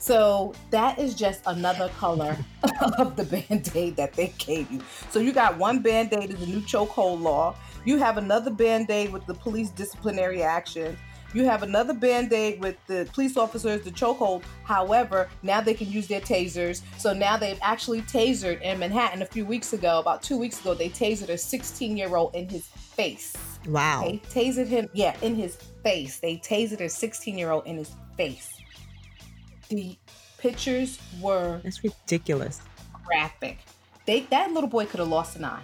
So 0.00 0.54
that 0.70 0.98
is 1.00 1.14
just 1.14 1.42
another 1.46 1.88
color 1.98 2.36
of 2.98 3.16
the 3.16 3.24
band-aid 3.24 3.96
that 3.96 4.12
they 4.12 4.32
gave 4.38 4.70
you. 4.70 4.80
So 5.10 5.18
you 5.18 5.32
got 5.32 5.58
one 5.58 5.80
band-aid 5.80 6.30
is 6.30 6.38
the 6.38 6.46
new 6.46 6.60
chokehold 6.60 7.20
law. 7.20 7.56
You 7.84 7.98
have 7.98 8.16
another 8.16 8.50
band-aid 8.50 9.12
with 9.12 9.26
the 9.26 9.34
police 9.34 9.70
disciplinary 9.70 10.40
action 10.40 10.96
you 11.34 11.44
have 11.44 11.62
another 11.62 11.92
band-aid 11.92 12.60
with 12.60 12.76
the 12.86 13.08
police 13.12 13.36
officers 13.36 13.82
the 13.82 13.90
chokehold. 13.90 14.42
However 14.64 15.28
now 15.42 15.60
they 15.60 15.74
can 15.74 15.90
use 15.90 16.06
their 16.08 16.20
tasers. 16.20 16.82
So 16.98 17.12
now 17.12 17.36
they've 17.36 17.58
actually 17.62 18.02
tasered 18.02 18.60
in 18.62 18.78
manhattan 18.78 19.22
a 19.22 19.26
few 19.26 19.44
weeks 19.44 19.72
ago. 19.72 19.98
About 19.98 20.22
two 20.22 20.38
weeks 20.38 20.60
ago 20.60 20.74
they 20.74 20.88
tasered 20.88 21.28
a 21.28 21.38
16 21.38 21.96
year 21.96 22.16
old 22.16 22.34
in 22.34 22.48
his 22.48 22.66
face. 22.66 23.34
Wow. 23.66 24.02
they 24.04 24.18
tasered 24.30 24.66
him 24.68 24.88
yeah 24.92 25.16
in 25.22 25.34
his 25.34 25.56
face. 25.82 26.18
They 26.18 26.36
tasered 26.38 26.80
a 26.80 26.88
16 26.88 27.36
year 27.36 27.50
old 27.50 27.66
in 27.66 27.76
his 27.76 27.92
face. 28.16 28.56
The 29.68 29.96
pictures 30.38 30.98
were 31.20 31.60
That's 31.62 31.82
ridiculous. 31.84 32.62
graphic. 33.04 33.58
They 34.06 34.20
that 34.30 34.52
little 34.52 34.70
boy 34.70 34.86
could 34.86 35.00
have 35.00 35.08
lost 35.08 35.36
an 35.36 35.44
eye 35.44 35.62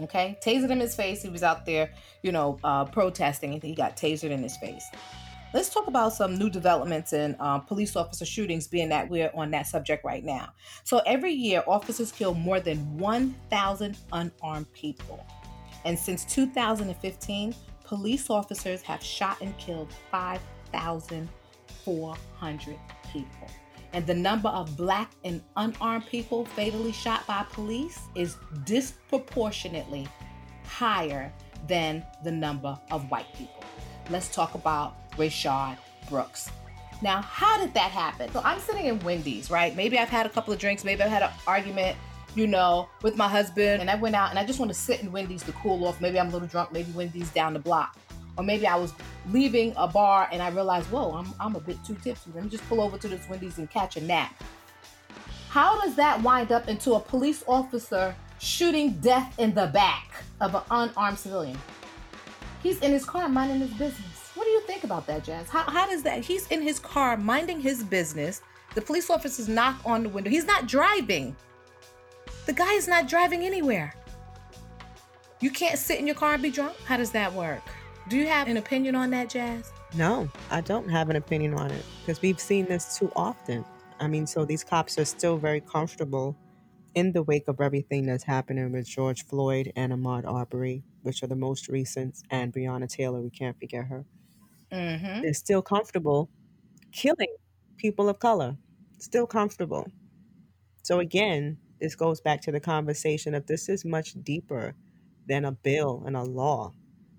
okay? 0.00 0.38
Tasered 0.44 0.70
in 0.70 0.80
his 0.80 0.94
face. 0.94 1.22
He 1.22 1.28
was 1.28 1.42
out 1.42 1.66
there 1.66 1.90
you 2.22 2.32
know 2.32 2.58
uh, 2.64 2.86
protesting. 2.86 3.54
And 3.54 3.62
he 3.62 3.74
got 3.74 3.96
tasered 3.96 4.30
in 4.30 4.42
his 4.42 4.56
face. 4.56 4.84
Let's 5.54 5.68
talk 5.68 5.86
about 5.86 6.14
some 6.14 6.38
new 6.38 6.48
developments 6.48 7.12
in 7.12 7.36
um, 7.38 7.66
police 7.66 7.94
officer 7.94 8.24
shootings 8.24 8.66
being 8.66 8.88
that 8.88 9.10
we're 9.10 9.30
on 9.34 9.50
that 9.50 9.66
subject 9.66 10.02
right 10.02 10.24
now. 10.24 10.48
So 10.84 11.02
every 11.04 11.34
year 11.34 11.62
officers 11.66 12.10
kill 12.10 12.32
more 12.32 12.58
than 12.58 12.78
1000 12.96 13.98
unarmed 14.12 14.72
people. 14.72 15.26
And 15.84 15.98
since 15.98 16.24
2015 16.24 17.54
police 17.84 18.30
officers 18.30 18.80
have 18.80 19.02
shot 19.02 19.42
and 19.42 19.54
killed 19.58 19.92
5400 20.10 22.78
people 23.12 23.50
and 23.92 24.06
the 24.06 24.14
number 24.14 24.48
of 24.48 24.76
black 24.76 25.12
and 25.24 25.42
unarmed 25.56 26.06
people 26.06 26.44
fatally 26.44 26.92
shot 26.92 27.26
by 27.26 27.44
police 27.52 27.98
is 28.14 28.36
disproportionately 28.64 30.08
higher 30.64 31.32
than 31.68 32.04
the 32.24 32.30
number 32.30 32.78
of 32.90 33.10
white 33.10 33.32
people. 33.34 33.62
Let's 34.10 34.34
talk 34.34 34.54
about 34.54 35.10
Rayshard 35.12 35.76
Brooks. 36.08 36.50
Now, 37.02 37.22
how 37.22 37.58
did 37.58 37.74
that 37.74 37.90
happen? 37.90 38.32
So 38.32 38.40
I'm 38.44 38.60
sitting 38.60 38.86
in 38.86 38.98
Wendy's, 39.00 39.50
right? 39.50 39.74
Maybe 39.76 39.98
I've 39.98 40.08
had 40.08 40.24
a 40.24 40.28
couple 40.28 40.52
of 40.52 40.58
drinks, 40.58 40.84
maybe 40.84 41.02
I've 41.02 41.10
had 41.10 41.22
an 41.22 41.30
argument, 41.46 41.96
you 42.34 42.46
know, 42.46 42.88
with 43.02 43.16
my 43.16 43.28
husband, 43.28 43.80
and 43.80 43.90
I 43.90 43.96
went 43.96 44.14
out 44.14 44.30
and 44.30 44.38
I 44.38 44.46
just 44.46 44.58
want 44.58 44.70
to 44.70 44.74
sit 44.74 45.02
in 45.02 45.12
Wendy's 45.12 45.42
to 45.44 45.52
cool 45.52 45.84
off. 45.84 46.00
Maybe 46.00 46.18
I'm 46.18 46.28
a 46.28 46.30
little 46.30 46.48
drunk, 46.48 46.72
maybe 46.72 46.90
Wendy's 46.92 47.30
down 47.30 47.52
the 47.52 47.58
block. 47.58 47.96
Or 48.36 48.44
maybe 48.44 48.66
I 48.66 48.76
was 48.76 48.94
leaving 49.30 49.74
a 49.76 49.86
bar 49.86 50.28
and 50.32 50.40
I 50.42 50.48
realized, 50.48 50.90
whoa, 50.90 51.12
I'm, 51.12 51.32
I'm 51.38 51.54
a 51.54 51.60
bit 51.60 51.76
too 51.84 51.96
tipsy. 52.02 52.30
Let 52.34 52.44
me 52.44 52.50
just 52.50 52.66
pull 52.68 52.80
over 52.80 52.96
to 52.98 53.08
this 53.08 53.28
Wendy's 53.28 53.58
and 53.58 53.70
catch 53.70 53.96
a 53.96 54.00
nap. 54.00 54.42
How 55.50 55.80
does 55.82 55.94
that 55.96 56.22
wind 56.22 56.50
up 56.50 56.68
into 56.68 56.94
a 56.94 57.00
police 57.00 57.44
officer 57.46 58.14
shooting 58.38 58.92
death 59.00 59.38
in 59.38 59.54
the 59.54 59.66
back 59.66 60.24
of 60.40 60.54
an 60.54 60.62
unarmed 60.70 61.18
civilian? 61.18 61.58
He's 62.62 62.80
in 62.80 62.92
his 62.92 63.04
car 63.04 63.28
minding 63.28 63.60
his 63.60 63.70
business. 63.70 64.30
What 64.34 64.44
do 64.44 64.50
you 64.50 64.62
think 64.62 64.84
about 64.84 65.06
that, 65.08 65.24
Jazz? 65.24 65.50
How, 65.50 65.62
how 65.64 65.86
does 65.86 66.02
that? 66.04 66.24
He's 66.24 66.46
in 66.48 66.62
his 66.62 66.78
car 66.78 67.18
minding 67.18 67.60
his 67.60 67.84
business. 67.84 68.40
The 68.74 68.80
police 68.80 69.10
officers 69.10 69.48
knock 69.48 69.76
on 69.84 70.04
the 70.04 70.08
window. 70.08 70.30
He's 70.30 70.46
not 70.46 70.66
driving. 70.66 71.36
The 72.46 72.54
guy 72.54 72.72
is 72.72 72.88
not 72.88 73.08
driving 73.08 73.44
anywhere. 73.44 73.94
You 75.40 75.50
can't 75.50 75.78
sit 75.78 75.98
in 75.98 76.06
your 76.06 76.16
car 76.16 76.34
and 76.34 76.42
be 76.42 76.50
drunk? 76.50 76.76
How 76.86 76.96
does 76.96 77.10
that 77.10 77.32
work? 77.32 77.62
Do 78.08 78.16
you 78.16 78.26
have 78.26 78.48
an 78.48 78.56
opinion 78.56 78.94
on 78.94 79.10
that, 79.10 79.28
Jazz? 79.30 79.72
No, 79.94 80.28
I 80.50 80.60
don't 80.60 80.88
have 80.88 81.10
an 81.10 81.16
opinion 81.16 81.54
on 81.54 81.70
it 81.70 81.84
because 82.00 82.20
we've 82.22 82.40
seen 82.40 82.66
this 82.66 82.98
too 82.98 83.12
often. 83.14 83.64
I 84.00 84.08
mean, 84.08 84.26
so 84.26 84.44
these 84.44 84.64
cops 84.64 84.98
are 84.98 85.04
still 85.04 85.36
very 85.38 85.60
comfortable 85.60 86.36
in 86.94 87.12
the 87.12 87.22
wake 87.22 87.48
of 87.48 87.60
everything 87.60 88.06
that's 88.06 88.24
happening 88.24 88.72
with 88.72 88.86
George 88.86 89.24
Floyd 89.26 89.72
and 89.76 89.92
Ahmaud 89.92 90.24
Arbery. 90.26 90.82
which 91.02 91.22
are 91.22 91.26
the 91.26 91.36
most 91.36 91.68
recent, 91.68 92.18
and 92.30 92.52
Breonna 92.52 92.88
Taylor, 92.88 93.20
we 93.20 93.30
can't 93.30 93.58
forget 93.58 93.86
her, 93.86 94.04
Mm-hmm. 94.72 95.22
they're 95.22 95.34
still 95.34 95.62
comfortable 95.62 96.30
killing 96.92 97.34
people 97.76 98.08
of 98.08 98.18
color. 98.18 98.56
Still 98.98 99.26
comfortable. 99.26 99.86
So 100.82 101.00
again, 101.00 101.58
this 101.80 101.94
goes 101.94 102.20
back 102.20 102.40
to 102.42 102.52
the 102.52 102.60
conversation 102.60 103.34
of 103.34 103.46
this 103.46 103.68
is 103.68 103.84
much 103.84 104.14
deeper 104.22 104.74
than 105.28 105.44
a 105.44 105.52
bill 105.52 106.02
and 106.06 106.16
a 106.16 106.22
law. 106.22 106.72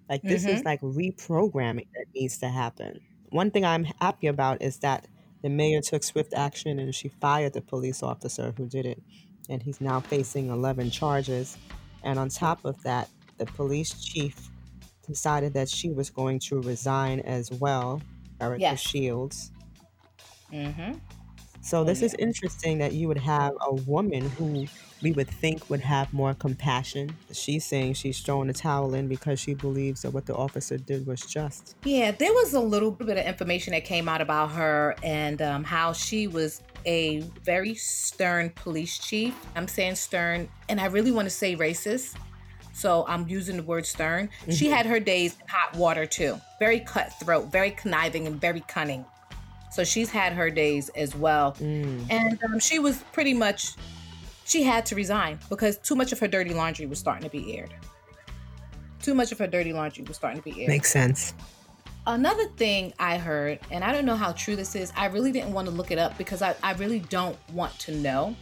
Like 0.09 0.21
this 0.21 0.45
is 0.45 0.59
Mm-hmm. 0.59 0.65
like 0.65 0.81
reprogramming 0.81 1.87
that 1.95 2.05
needs 2.13 2.37
to 2.39 2.49
happen. 2.49 2.99
One 3.29 3.51
thing 3.51 3.65
I'm 3.65 3.85
happy 3.99 4.27
about 4.27 4.61
is 4.61 4.77
that 4.79 5.07
the 5.41 5.49
mayor 5.49 5.81
took 5.81 6.03
swift 6.03 6.33
action 6.33 6.79
and 6.79 6.93
she 6.93 7.09
fired 7.09 7.53
the 7.53 7.61
police 7.61 8.03
officer 8.03 8.53
who 8.57 8.67
did 8.67 8.85
it. 8.85 9.01
And 9.49 9.61
he's 9.61 9.81
now 9.81 9.99
facing 9.99 10.49
11 10.49 10.91
charges. 10.91 11.57
And 12.03 12.17
on 12.19 12.29
top 12.29 12.63
of 12.65 12.81
that, 12.83 13.09
the 13.37 13.45
police 13.45 13.93
chief 14.03 14.49
decided 15.07 15.53
that 15.55 15.67
she 15.69 15.91
was 15.91 16.09
going 16.09 16.39
to 16.39 16.61
resign 16.61 17.19
as 17.21 17.51
well, 17.51 18.01
Erika 18.39 18.61
Yes. 18.61 18.79
Shields. 18.79 19.51
Mm-hmm. 20.51 20.93
So 21.63 21.79
Oh, 21.79 21.83
this 21.85 22.01
is 22.01 22.13
interesting 22.15 22.77
that 22.79 22.91
you 22.91 23.07
would 23.07 23.17
have 23.17 23.53
a 23.61 23.73
woman 23.73 24.29
who 24.31 24.67
we 25.01 25.13
would 25.13 25.29
think 25.29 25.69
would 25.69 25.79
have 25.79 26.11
more 26.13 26.33
compassion. 26.33 27.15
She's 27.31 27.63
saying 27.63 27.93
she's 27.93 28.19
throwing 28.19 28.47
the 28.47 28.53
towel 28.53 28.93
in 28.93 29.07
because 29.07 29.39
she 29.39 29.53
believes 29.53 30.01
that 30.01 30.11
what 30.11 30.25
the 30.25 30.35
officer 30.35 30.77
did 30.77 31.07
was 31.07 31.21
just. 31.21 31.75
Yeah, 31.85 32.11
there 32.11 32.33
was 32.33 32.53
a 32.53 32.59
little 32.59 32.91
bit 32.91 33.17
of 33.17 33.25
information 33.25 33.71
that 33.71 33.85
came 33.85 34.09
out 34.09 34.19
about 34.19 34.51
her 34.51 34.95
and 35.03 35.41
um, 35.41 35.63
how 35.63 35.93
she 35.93 36.27
was 36.27 36.61
a 36.85 37.21
very 37.43 37.75
stern 37.75 38.49
police 38.49 38.99
chief. 38.99 39.33
I'm 39.55 39.69
saying 39.69 39.95
stern, 39.95 40.49
and 40.67 40.81
I 40.81 40.87
really 40.87 41.11
want 41.11 41.27
to 41.27 41.33
say 41.33 41.55
racist. 41.55 42.17
So 42.73 43.05
I'm 43.07 43.27
using 43.29 43.55
the 43.55 43.63
word 43.63 43.85
stern. 43.85 44.29
She 44.49 44.67
had 44.67 44.85
her 44.85 44.99
days 44.99 45.37
in 45.39 45.47
hot 45.47 45.75
water 45.77 46.05
too. 46.05 46.41
Very 46.59 46.81
cutthroat, 46.81 47.51
very 47.51 47.71
conniving, 47.71 48.27
and 48.27 48.41
very 48.41 48.61
cunning. 48.67 49.05
So 49.73 49.83
she's 49.83 50.11
had 50.11 50.33
her 50.33 50.51
days 50.51 50.89
as 50.89 51.15
well. 51.15 51.53
Mm. 51.59 52.05
And 52.09 52.39
um, 52.43 52.59
she 52.59 52.77
was 52.77 53.03
pretty 53.11 53.33
much, 53.33 53.73
she 54.45 54.61
had 54.61 54.85
to 54.87 54.95
resign 54.95 55.39
because 55.49 55.77
too 55.79 55.95
much 55.95 56.11
of 56.11 56.19
her 56.19 56.27
dirty 56.27 56.53
laundry 56.53 56.85
was 56.85 56.99
starting 56.99 57.23
to 57.23 57.29
be 57.29 57.57
aired. 57.57 57.73
Too 59.01 59.15
much 59.15 59.31
of 59.31 59.39
her 59.39 59.47
dirty 59.47 59.73
laundry 59.73 60.03
was 60.03 60.15
starting 60.15 60.41
to 60.41 60.43
be 60.43 60.61
aired. 60.61 60.69
Makes 60.69 60.91
sense. 60.91 61.33
Another 62.05 62.45
thing 62.57 62.93
I 62.99 63.17
heard, 63.17 63.59
and 63.71 63.83
I 63.83 63.91
don't 63.91 64.05
know 64.05 64.15
how 64.15 64.33
true 64.33 64.55
this 64.55 64.75
is, 64.75 64.93
I 64.95 65.07
really 65.07 65.31
didn't 65.31 65.53
want 65.53 65.67
to 65.69 65.73
look 65.73 65.89
it 65.89 65.97
up 65.97 66.17
because 66.17 66.41
I, 66.41 66.55
I 66.61 66.73
really 66.73 66.99
don't 66.99 67.37
want 67.53 67.77
to 67.79 67.95
know. 67.95 68.35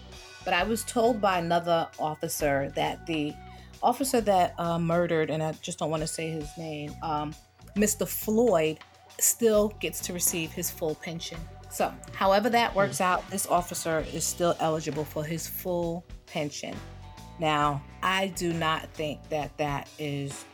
But 0.44 0.54
I 0.54 0.64
was 0.64 0.84
told 0.84 1.22
by 1.22 1.38
another 1.38 1.88
officer 2.00 2.74
that 2.76 3.06
the 3.06 3.34
officer 3.82 4.20
that 4.22 4.56
uh, 4.58 4.80
murdered, 4.80 5.30
and 5.30 5.42
I 5.42 5.54
just 5.62 5.80
don't 5.80 5.92
want 5.92 6.02
to 6.02 6.08
say 6.08 6.30
his 6.30 6.50
name, 6.58 6.94
um, 7.04 7.34
Mr. 7.76 8.08
Floyd, 8.08 8.80
still 9.20 9.70
gets 9.80 10.00
to 10.02 10.14
receive 10.14 10.52
his 10.52 10.70
full 10.70 10.96
pension. 10.96 11.38
So, 11.70 11.94
however 12.14 12.50
that 12.50 12.76
works 12.76 12.98
mm. 12.98 13.06
out, 13.06 13.30
this 13.30 13.48
officer 13.48 14.06
is 14.14 14.26
still 14.26 14.56
eligible 14.60 15.06
for 15.06 15.24
his 15.24 15.48
full 15.48 16.06
pension. 16.26 16.76
Now, 17.40 17.82
I 18.04 18.28
do 18.28 18.54
not 18.54 18.88
think 18.94 19.28
that 19.30 19.58
that 19.58 19.88
is 19.98 20.46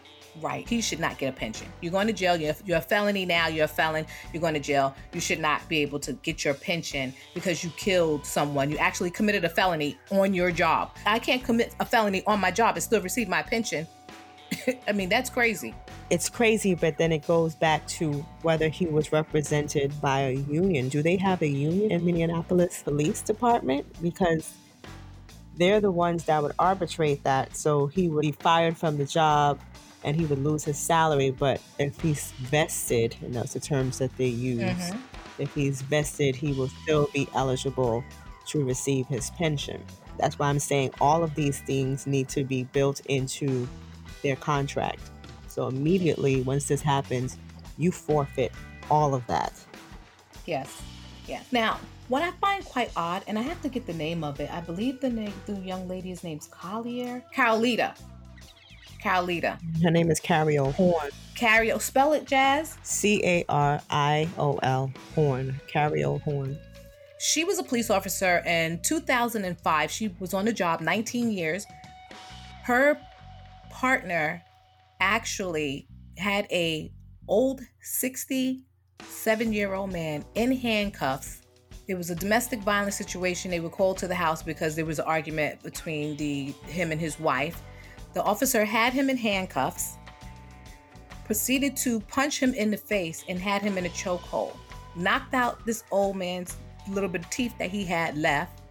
right. 0.42 0.68
He 0.68 0.82
should 0.82 1.00
not 1.00 1.18
get 1.18 1.34
a 1.34 1.36
pension. 1.36 1.68
You're 1.82 1.92
going 1.92 2.08
to 2.08 2.14
jail. 2.14 2.38
You're, 2.38 2.56
you're 2.66 2.78
a 2.78 2.82
felony 2.82 3.26
now. 3.26 3.48
You're 3.48 3.66
a 3.66 3.68
felon. 3.68 4.06
You're 4.32 4.42
going 4.42 4.54
to 4.54 4.60
jail. 4.60 4.96
You 5.14 5.20
should 5.20 5.40
not 5.40 5.68
be 5.68 5.80
able 5.80 6.00
to 6.00 6.14
get 6.14 6.46
your 6.46 6.54
pension 6.54 7.14
because 7.34 7.64
you 7.64 7.72
killed 7.72 8.26
someone. 8.26 8.70
You 8.70 8.78
actually 8.78 9.12
committed 9.12 9.44
a 9.44 9.50
felony 9.50 9.98
on 10.12 10.34
your 10.34 10.52
job. 10.52 10.96
I 11.06 11.20
can't 11.20 11.44
commit 11.44 11.76
a 11.80 11.86
felony 11.86 12.24
on 12.26 12.40
my 12.40 12.52
job 12.52 12.76
and 12.76 12.84
still 12.84 13.02
receive 13.02 13.28
my 13.28 13.42
pension. 13.42 13.88
I 14.88 14.92
mean, 14.92 15.10
that's 15.10 15.30
crazy. 15.30 15.74
It's 16.10 16.30
crazy, 16.30 16.74
but 16.74 16.98
then 16.98 17.12
it 17.12 17.28
goes 17.28 17.54
back 17.54 17.86
to 17.88 18.26
whether 18.42 18.70
he 18.70 18.86
was 18.86 19.12
represented 19.12 20.00
by 20.00 20.22
a 20.22 20.32
union. 20.32 20.88
Do 20.88 21.02
they 21.02 21.18
have 21.18 21.42
a 21.42 21.48
union 21.48 21.92
in 21.92 22.06
Minneapolis 22.06 22.82
Police 22.82 23.22
Department? 23.22 23.86
Because 24.02 24.54
they're 25.58 25.82
the 25.82 25.92
ones 25.92 26.24
that 26.26 26.42
would 26.42 26.54
arbitrate 26.60 27.24
that. 27.26 27.58
So 27.58 27.88
he 27.88 28.08
would 28.08 28.22
be 28.22 28.32
fired 28.32 28.78
from 28.78 28.98
the 28.98 29.06
job 29.06 29.60
and 30.04 30.16
he 30.16 30.26
would 30.26 30.42
lose 30.42 30.64
his 30.64 30.78
salary. 30.78 31.32
But 31.32 31.60
if 31.78 32.00
he's 32.00 32.32
vested, 32.32 33.18
and 33.22 33.34
that's 33.34 33.54
the 33.54 33.60
terms 33.60 33.98
that 33.98 34.16
they 34.16 34.28
use, 34.28 34.62
Mhm. 34.62 35.02
if 35.40 35.54
he's 35.54 35.82
vested, 35.82 36.38
he 36.38 36.54
will 36.54 36.70
still 36.84 37.10
be 37.14 37.28
eligible 37.36 38.02
to 38.48 38.64
receive 38.64 39.08
his 39.08 39.30
pension. 39.32 39.84
That's 40.18 40.40
why 40.40 40.48
I'm 40.48 40.60
saying 40.60 40.92
all 41.02 41.22
of 41.22 41.36
these 41.36 41.60
things 41.60 42.08
need 42.08 42.30
to 42.30 42.46
be 42.46 42.64
built 42.64 43.02
into 43.08 43.68
their 44.24 44.38
contract. 44.38 45.02
So 45.58 45.70
immediately, 45.70 46.42
once 46.42 46.66
this 46.66 46.84
happens, 46.84 47.36
you 47.80 47.92
forfeit 47.92 48.52
all 48.92 49.16
of 49.16 49.26
that. 49.26 49.54
Yes. 50.46 50.84
Yes. 51.28 51.46
Now, 51.52 51.80
what 52.10 52.22
I 52.22 52.30
find 52.40 52.64
quite 52.64 52.92
odd, 52.96 53.24
and 53.26 53.40
I 53.40 53.42
have 53.42 53.60
to 53.64 53.70
get 53.70 53.88
the 53.88 53.94
name 53.94 54.24
of 54.24 54.40
it. 54.40 54.54
I 54.54 54.62
believe 54.62 55.02
the 55.02 55.10
name, 55.10 55.34
the 55.48 55.54
young 55.54 55.88
lady's 55.88 56.24
name's 56.24 56.46
Collier. 56.46 57.24
Carolita. 57.34 57.96
Carolita. 59.02 59.58
Her 59.82 59.90
name 59.90 60.12
is 60.12 60.20
Cariol 60.20 60.76
Horne. 60.76 61.10
Cario. 61.36 61.82
Spell 61.82 62.14
it, 62.14 62.28
Jazz. 62.28 62.78
C 62.84 63.20
A 63.26 63.44
R 63.50 63.82
I 63.90 64.30
O 64.38 64.60
L 64.62 64.92
Horne. 65.16 65.60
Cariol 65.74 66.22
Horne. 66.22 66.56
She 67.18 67.44
was 67.44 67.58
a 67.58 67.64
police 67.64 67.90
officer 67.90 68.44
in 68.46 68.80
2005. 68.84 69.90
She 69.90 70.16
was 70.20 70.36
on 70.36 70.46
the 70.46 70.54
job 70.54 70.82
19 70.82 71.32
years. 71.32 71.66
Her 72.62 73.00
partner 73.72 74.44
actually 75.00 75.88
had 76.18 76.48
a 76.52 76.92
old 77.28 77.62
67 77.82 79.54
year 79.54 79.74
old 79.74 79.92
man 79.92 80.26
in 80.36 80.52
handcuffs. 80.52 81.42
It 81.88 81.96
was 81.96 82.10
a 82.10 82.16
domestic 82.16 82.60
violence 82.62 82.96
situation. 82.96 83.52
They 83.52 83.60
were 83.60 83.70
called 83.70 83.98
to 84.00 84.08
the 84.08 84.16
house 84.16 84.44
because 84.44 84.76
there 84.76 84.86
was 84.86 85.00
an 85.00 85.06
argument 85.06 85.64
between 85.64 86.18
the 86.18 86.54
him 86.66 86.92
and 86.92 87.00
his 87.00 87.20
wife. 87.20 87.62
The 88.14 88.24
officer 88.24 88.66
had 88.66 88.94
him 88.94 89.10
in 89.10 89.18
handcuffs, 89.18 89.96
proceeded 91.26 91.78
to 91.78 92.00
punch 92.02 92.40
him 92.40 92.54
in 92.54 92.72
the 92.72 92.78
face 92.78 93.24
and 93.30 93.40
had 93.40 93.62
him 93.62 93.78
in 93.78 93.86
a 93.86 93.90
chokehold. 93.90 94.58
Knocked 94.96 95.34
out 95.34 95.66
this 95.66 95.84
old 95.92 96.16
man's 96.16 96.58
little 96.90 97.10
bit 97.10 97.22
of 97.22 97.30
teeth 97.30 97.54
that 97.60 97.70
he 97.70 97.86
had 97.86 98.18
left. 98.18 98.62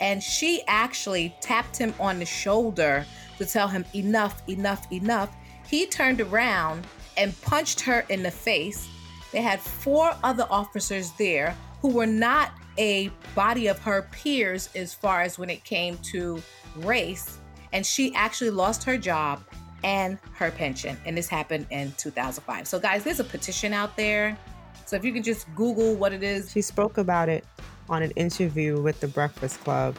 And 0.00 0.22
she 0.22 0.62
actually 0.66 1.34
tapped 1.40 1.76
him 1.76 1.94
on 2.00 2.18
the 2.18 2.24
shoulder 2.24 3.06
to 3.38 3.46
tell 3.46 3.68
him 3.68 3.84
enough, 3.94 4.42
enough, 4.48 4.90
enough. 4.90 5.34
He 5.72 5.86
turned 5.86 6.20
around 6.20 6.86
and 7.16 7.32
punched 7.40 7.80
her 7.80 8.04
in 8.10 8.22
the 8.22 8.30
face. 8.30 8.86
They 9.32 9.40
had 9.40 9.58
four 9.58 10.14
other 10.22 10.46
officers 10.50 11.12
there 11.12 11.56
who 11.80 11.88
were 11.88 12.06
not 12.06 12.52
a 12.76 13.10
body 13.34 13.68
of 13.68 13.78
her 13.78 14.02
peers 14.12 14.68
as 14.74 14.92
far 14.92 15.22
as 15.22 15.38
when 15.38 15.48
it 15.48 15.64
came 15.64 15.96
to 16.12 16.42
race. 16.76 17.38
And 17.72 17.86
she 17.86 18.14
actually 18.14 18.50
lost 18.50 18.84
her 18.84 18.98
job 18.98 19.42
and 19.82 20.18
her 20.34 20.50
pension. 20.50 20.94
And 21.06 21.16
this 21.16 21.26
happened 21.26 21.66
in 21.70 21.94
2005. 21.96 22.68
So, 22.68 22.78
guys, 22.78 23.02
there's 23.02 23.20
a 23.20 23.24
petition 23.24 23.72
out 23.72 23.96
there. 23.96 24.36
So, 24.84 24.96
if 24.96 25.06
you 25.06 25.12
can 25.14 25.22
just 25.22 25.46
Google 25.54 25.94
what 25.94 26.12
it 26.12 26.22
is, 26.22 26.52
She 26.52 26.60
spoke 26.60 26.98
about 26.98 27.30
it 27.30 27.46
on 27.88 28.02
an 28.02 28.10
interview 28.10 28.78
with 28.78 29.00
the 29.00 29.08
Breakfast 29.08 29.58
Club. 29.64 29.96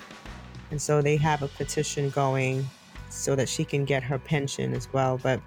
And 0.70 0.80
so 0.80 1.02
they 1.02 1.18
have 1.18 1.42
a 1.42 1.48
petition 1.48 2.12
going 2.12 2.64
so 3.10 3.36
that 3.36 3.50
she 3.50 3.66
can 3.66 3.86
get 3.86 4.04
her 4.04 4.20
pension 4.20 4.76
as 4.76 4.88
well. 4.94 5.18
But 5.18 5.40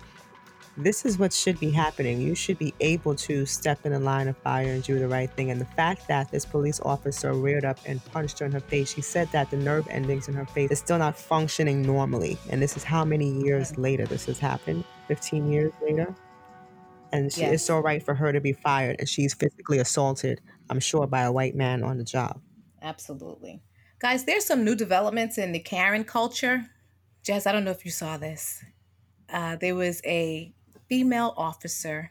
this 0.76 1.04
is 1.04 1.18
what 1.18 1.32
should 1.32 1.58
be 1.58 1.70
happening. 1.70 2.20
You 2.20 2.34
should 2.34 2.58
be 2.58 2.74
able 2.80 3.14
to 3.16 3.46
step 3.46 3.86
in 3.86 3.92
a 3.94 3.98
line 3.98 4.28
of 4.28 4.36
fire 4.38 4.72
and 4.72 4.82
do 4.82 4.98
the 4.98 5.08
right 5.08 5.30
thing. 5.30 5.50
And 5.50 5.60
the 5.60 5.64
fact 5.66 6.06
that 6.08 6.30
this 6.30 6.44
police 6.44 6.80
officer 6.80 7.32
reared 7.32 7.64
up 7.64 7.78
and 7.86 8.04
punched 8.06 8.38
her 8.40 8.46
in 8.46 8.52
her 8.52 8.60
face, 8.60 8.92
she 8.92 9.00
said 9.00 9.28
that 9.32 9.50
the 9.50 9.56
nerve 9.56 9.86
endings 9.90 10.28
in 10.28 10.34
her 10.34 10.44
face 10.44 10.70
is 10.70 10.78
still 10.78 10.98
not 10.98 11.16
functioning 11.16 11.82
normally. 11.82 12.36
And 12.50 12.60
this 12.60 12.76
is 12.76 12.84
how 12.84 13.04
many 13.04 13.30
years 13.42 13.76
later 13.78 14.04
this 14.06 14.26
has 14.26 14.38
happened 14.38 14.84
15 15.08 15.50
years 15.50 15.72
later. 15.82 16.14
And 17.12 17.32
she, 17.32 17.40
Yes. 17.42 17.52
it's 17.54 17.70
all 17.70 17.82
right 17.82 18.02
for 18.02 18.14
her 18.14 18.32
to 18.32 18.40
be 18.40 18.52
fired. 18.52 18.96
And 18.98 19.08
she's 19.08 19.32
physically 19.32 19.78
assaulted, 19.78 20.40
I'm 20.68 20.80
sure, 20.80 21.06
by 21.06 21.22
a 21.22 21.32
white 21.32 21.54
man 21.54 21.82
on 21.82 21.96
the 21.96 22.04
job. 22.04 22.40
Absolutely. 22.82 23.62
Guys, 23.98 24.24
there's 24.24 24.44
some 24.44 24.62
new 24.64 24.74
developments 24.74 25.38
in 25.38 25.52
the 25.52 25.58
Karen 25.58 26.04
culture. 26.04 26.66
Jess, 27.22 27.46
I 27.46 27.52
don't 27.52 27.64
know 27.64 27.70
if 27.70 27.84
you 27.86 27.90
saw 27.90 28.18
this. 28.18 28.62
Uh, 29.32 29.56
there 29.56 29.74
was 29.74 30.02
a 30.04 30.52
female 30.88 31.34
officer 31.36 32.10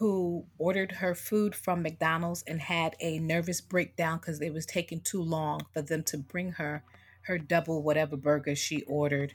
who 0.00 0.46
ordered 0.56 0.92
her 0.92 1.14
food 1.14 1.54
from 1.54 1.82
McDonald's 1.82 2.42
and 2.46 2.58
had 2.58 2.96
a 3.00 3.18
nervous 3.18 3.60
breakdown 3.60 4.16
because 4.16 4.40
it 4.40 4.50
was 4.50 4.64
taking 4.64 4.98
too 5.00 5.22
long 5.22 5.60
for 5.74 5.82
them 5.82 6.02
to 6.02 6.16
bring 6.16 6.52
her 6.52 6.82
her 7.24 7.36
double 7.36 7.82
whatever 7.82 8.16
burger 8.16 8.56
she 8.56 8.80
ordered. 8.84 9.34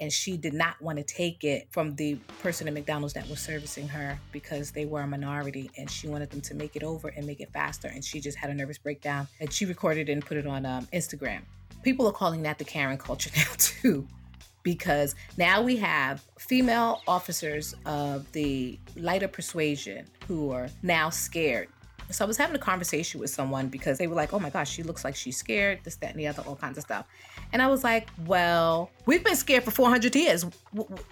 And 0.00 0.12
she 0.12 0.36
did 0.36 0.54
not 0.54 0.80
want 0.80 0.98
to 0.98 1.04
take 1.04 1.42
it 1.42 1.66
from 1.70 1.96
the 1.96 2.14
person 2.40 2.68
at 2.68 2.74
McDonald's 2.74 3.14
that 3.14 3.28
was 3.28 3.40
servicing 3.40 3.88
her 3.88 4.16
because 4.30 4.70
they 4.70 4.86
were 4.86 5.00
a 5.00 5.06
minority 5.08 5.68
and 5.76 5.90
she 5.90 6.06
wanted 6.06 6.30
them 6.30 6.42
to 6.42 6.54
make 6.54 6.76
it 6.76 6.84
over 6.84 7.08
and 7.08 7.26
make 7.26 7.40
it 7.40 7.52
faster. 7.52 7.88
And 7.88 8.04
she 8.04 8.20
just 8.20 8.38
had 8.38 8.50
a 8.50 8.54
nervous 8.54 8.78
breakdown 8.78 9.26
and 9.40 9.52
she 9.52 9.64
recorded 9.64 10.08
it 10.08 10.12
and 10.12 10.24
put 10.24 10.36
it 10.36 10.46
on 10.46 10.64
um, 10.64 10.86
Instagram. 10.92 11.40
People 11.82 12.06
are 12.06 12.12
calling 12.12 12.44
that 12.44 12.58
the 12.58 12.64
Karen 12.64 12.98
culture 12.98 13.30
now, 13.36 13.52
too 13.58 14.06
because 14.68 15.14
now 15.38 15.62
we 15.62 15.76
have 15.76 16.22
female 16.38 17.00
officers 17.08 17.74
of 17.86 18.30
the 18.32 18.78
lighter 18.96 19.26
persuasion 19.26 20.06
who 20.26 20.50
are 20.50 20.68
now 20.82 21.08
scared 21.08 21.68
so 22.10 22.24
I 22.24 22.28
was 22.28 22.38
having 22.38 22.56
a 22.56 22.58
conversation 22.58 23.20
with 23.20 23.28
someone 23.28 23.68
because 23.68 23.98
they 23.98 24.06
were 24.06 24.14
like, 24.14 24.32
oh 24.32 24.38
my 24.38 24.48
gosh, 24.48 24.70
she 24.70 24.82
looks 24.82 25.04
like 25.04 25.14
she's 25.14 25.36
scared, 25.36 25.80
this, 25.84 25.96
that, 25.96 26.12
and 26.12 26.18
the 26.18 26.26
other, 26.26 26.42
all 26.46 26.56
kinds 26.56 26.78
of 26.78 26.84
stuff. 26.84 27.06
And 27.52 27.60
I 27.60 27.66
was 27.66 27.84
like, 27.84 28.08
well, 28.24 28.90
we've 29.04 29.22
been 29.22 29.36
scared 29.36 29.62
for 29.64 29.70
400 29.70 30.16
years. 30.16 30.46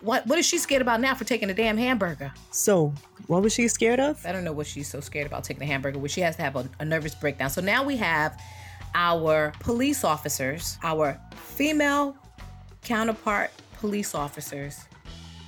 What, 0.00 0.26
what 0.26 0.38
is 0.38 0.46
she 0.46 0.56
scared 0.56 0.80
about 0.80 1.00
now 1.00 1.14
for 1.14 1.24
taking 1.24 1.50
a 1.50 1.54
damn 1.54 1.76
hamburger? 1.76 2.32
So, 2.50 2.94
what 3.26 3.42
was 3.42 3.52
she 3.52 3.68
scared 3.68 4.00
of? 4.00 4.24
I 4.24 4.32
don't 4.32 4.42
know 4.42 4.52
what 4.52 4.66
she's 4.66 4.88
so 4.88 5.00
scared 5.00 5.26
about 5.26 5.44
taking 5.44 5.62
a 5.62 5.66
hamburger, 5.66 5.98
where 5.98 6.08
she 6.08 6.22
has 6.22 6.36
to 6.36 6.42
have 6.42 6.56
a, 6.56 6.66
a 6.78 6.84
nervous 6.86 7.14
breakdown. 7.14 7.50
So 7.50 7.60
now 7.60 7.84
we 7.84 7.96
have 7.98 8.40
our 8.94 9.52
police 9.60 10.02
officers, 10.02 10.78
our 10.82 11.20
female 11.34 12.16
counterpart 12.86 13.50
police 13.80 14.14
officers 14.14 14.84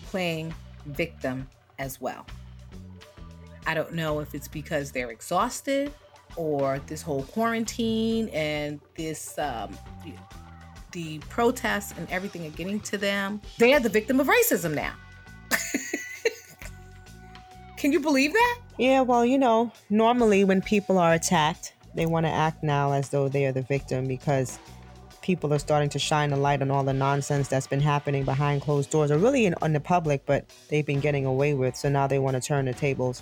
playing 0.07 0.53
victim 0.87 1.49
as 1.79 2.01
well. 2.01 2.27
I 3.65 3.75
don't 3.75 3.93
know 3.93 4.19
if 4.21 4.35
it's 4.35 4.49
because 4.49 4.91
they're 4.91 5.11
exhausted 5.11 5.93
or 6.37 6.81
this 6.87 7.01
whole 7.01 7.23
quarantine 7.25 8.29
and 8.31 8.81
this 8.97 9.39
um, 9.39 9.77
the, 10.05 10.13
the 10.93 11.19
protests 11.29 11.95
and 11.97 12.11
everything 12.11 12.45
are 12.45 12.51
getting 12.51 12.81
to 12.81 12.99
them. 12.99 13.41
They 13.59 13.73
are 13.73 13.81
the 13.81 13.89
victim 13.89 14.19
of 14.19 14.27
racism 14.27 14.75
now. 14.75 14.95
Can 17.77 17.93
you 17.93 18.01
believe 18.01 18.33
that? 18.33 18.59
Yeah, 18.79 19.03
well, 19.03 19.25
you 19.25 19.39
know, 19.39 19.73
normally 19.91 20.43
when 20.43 20.61
people 20.61 20.99
are 20.99 21.13
attacked, 21.13 21.75
they 21.95 22.07
want 22.07 22.27
to 22.27 22.31
act 22.31 22.65
now 22.65 22.93
as 22.93 23.11
though 23.11 23.29
they 23.29 23.47
are 23.47 23.53
the 23.53 23.63
victim 23.63 24.09
because 24.09 24.59
people 25.29 25.53
are 25.53 25.59
starting 25.59 25.91
to 25.91 25.99
shine 25.99 26.33
a 26.33 26.37
light 26.39 26.63
on 26.63 26.71
all 26.71 26.83
the 26.83 26.91
nonsense 26.91 27.49
that's 27.49 27.67
been 27.67 27.83
happening 27.83 28.25
behind 28.25 28.63
closed 28.63 28.89
doors 28.89 29.11
or 29.11 29.19
really 29.19 29.45
in, 29.45 29.55
on 29.61 29.75
the 29.75 29.79
public, 29.79 30.25
but 30.25 30.43
they've 30.71 30.87
been 30.87 31.01
getting 31.01 31.27
away 31.27 31.53
with. 31.53 31.77
So 31.77 31.91
now 31.91 32.07
they 32.07 32.19
want 32.19 32.35
to 32.37 32.41
turn 32.41 32.65
the 32.65 32.73
tables 32.73 33.21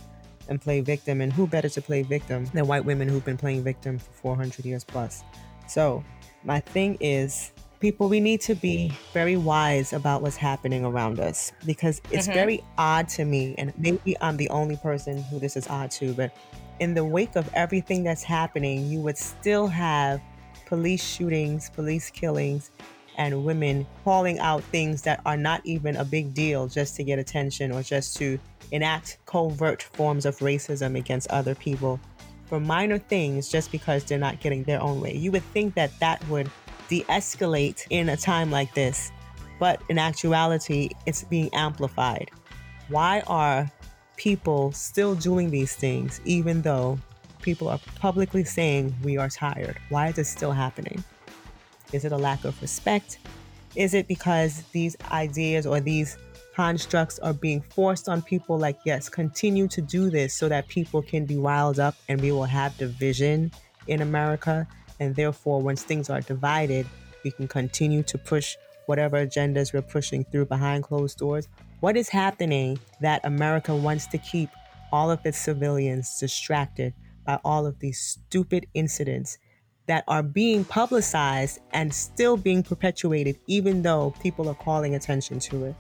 and 0.49 0.61
play 0.61 0.83
victim. 0.83 1.21
And 1.21 1.33
who 1.33 1.49
better 1.49 1.69
to 1.69 1.83
play 1.83 2.03
victim 2.03 2.45
than 2.55 2.69
white 2.69 2.85
women 2.85 3.09
who've 3.09 3.25
been 3.25 3.37
playing 3.37 3.65
victim 3.65 3.99
for 3.99 4.13
400 4.13 4.65
years 4.65 4.85
plus? 4.85 5.25
So, 5.67 6.05
my 6.45 6.61
thing 6.61 6.97
is, 7.01 7.51
people, 7.81 8.09
we 8.09 8.21
need 8.21 8.41
to 8.43 8.55
be 8.55 8.93
very 9.13 9.37
wise 9.37 9.93
about 9.93 10.23
what's 10.23 10.37
happening 10.37 10.85
around 10.85 11.19
us 11.19 11.51
because 11.67 12.01
it's 12.13 12.29
mm-hmm. 12.29 12.35
very 12.35 12.65
odd 12.79 13.09
to 13.17 13.25
me. 13.25 13.57
And 13.59 13.73
maybe 13.77 14.17
I'm 14.21 14.37
the 14.37 14.49
only 14.51 14.77
person 14.77 15.25
who 15.25 15.41
this 15.41 15.57
is 15.57 15.67
odd 15.67 15.91
to, 15.99 16.15
but 16.15 16.31
in 16.79 16.95
the 16.95 17.05
wake 17.05 17.35
of 17.35 17.51
everything 17.53 18.05
that's 18.05 18.23
happening, 18.23 18.87
you 18.87 19.01
would 19.01 19.19
still 19.19 19.67
have 19.67 20.21
police 20.67 21.03
shootings, 21.03 21.71
police 21.71 22.11
killings, 22.11 22.71
and 23.17 23.45
women 23.45 23.87
calling 24.05 24.39
out 24.41 24.63
things 24.65 25.03
that 25.03 25.21
are 25.25 25.37
not 25.37 25.63
even 25.65 25.97
a 25.97 26.05
big 26.05 26.35
deal 26.35 26.67
just 26.67 26.97
to 26.97 27.05
get 27.05 27.19
attention 27.19 27.73
or 27.73 27.83
just 27.83 28.17
to 28.19 28.39
enact 28.73 29.19
covert 29.27 29.83
forms 29.83 30.27
of 30.27 30.37
racism 30.39 30.99
against 30.99 31.31
other 31.31 31.55
people 31.55 31.99
for 32.47 32.61
minor 32.61 32.99
things 32.99 33.49
just 33.49 33.73
because 33.73 34.05
they're 34.05 34.19
not 34.19 34.41
getting 34.41 34.63
their 34.65 34.83
own 34.83 35.01
way. 35.01 35.15
You 35.15 35.33
would 35.33 35.45
think 35.45 35.75
that 35.75 35.99
that 36.01 36.27
would 36.29 36.51
de 36.89 37.03
escalate 37.05 37.87
in 37.91 38.09
a 38.11 38.17
time 38.17 38.51
like 38.51 38.75
this, 38.75 39.11
but 39.59 39.81
in 39.89 39.99
actuality, 39.99 40.91
it's 41.07 41.25
being 41.25 41.53
amplified. 41.55 42.31
Why 42.89 43.23
are 43.27 43.71
people 44.17 44.73
still 44.73 45.15
doing 45.15 45.51
these 45.51 45.75
things 45.75 46.21
even 46.25 46.63
though 46.63 46.99
people 47.47 47.69
are 47.69 47.79
publicly 47.95 48.43
saying 48.43 48.93
we 49.05 49.17
are 49.17 49.29
tired? 49.29 49.79
Why 49.89 50.09
is 50.09 50.19
it 50.19 50.25
still 50.25 50.51
happening? 50.51 51.03
Is 51.93 52.05
it 52.05 52.11
a 52.11 52.17
lack 52.17 52.45
of 52.45 52.61
respect? 52.61 53.21
Is 53.77 53.95
it 53.95 54.09
because 54.09 54.65
these 54.73 54.97
ideas 55.13 55.65
or 55.65 55.79
these 55.79 56.19
constructs 56.57 57.21
are 57.21 57.33
being 57.33 57.61
forced 57.61 58.09
on 58.09 58.21
people 58.21 58.59
like, 58.59 58.79
yes, 58.85 59.09
continue 59.09 59.69
to 59.69 59.81
do 59.81 60.11
this 60.11 60.35
so 60.35 60.49
that 60.49 60.67
people 60.67 61.03
can 61.03 61.25
be 61.25 61.37
riled 61.37 61.79
up 61.79 61.95
and 62.09 62.21
we 62.21 62.33
will 62.33 62.51
have 62.59 62.77
division 62.79 63.53
in 63.87 64.03
America. 64.03 64.67
And 64.99 65.15
therefore, 65.15 65.63
once 65.63 65.85
things 65.85 66.11
are 66.11 66.23
divided, 66.23 66.85
we 67.23 67.31
can 67.31 67.47
continue 67.47 68.03
to 68.05 68.19
push 68.19 68.57
whatever 68.87 69.25
agendas 69.25 69.73
we're 69.73 69.83
pushing 69.83 70.25
through 70.25 70.47
behind 70.47 70.83
closed 70.83 71.19
doors. 71.19 71.47
What 71.79 71.97
is 71.97 72.09
happening 72.09 72.81
that 73.01 73.21
America 73.25 73.77
wants 73.77 74.09
to 74.09 74.19
keep 74.19 74.51
all 74.91 75.13
of 75.13 75.25
its 75.25 75.39
civilians 75.39 76.19
distracted 76.19 76.93
by 77.27 77.39
all 77.45 77.67
of 77.67 77.79
these 77.81 78.01
stupid 78.01 78.67
incidents 78.75 79.39
that 79.87 80.05
are 80.09 80.23
being 80.23 80.65
publicized 80.65 81.61
and 81.73 81.93
still 81.93 82.37
being 82.37 82.63
perpetuated, 82.63 83.39
even 83.47 83.83
though 83.83 84.15
people 84.23 84.49
are 84.49 84.55
calling 84.55 84.95
attention 84.95 85.39
to 85.39 85.67
it. 85.67 85.75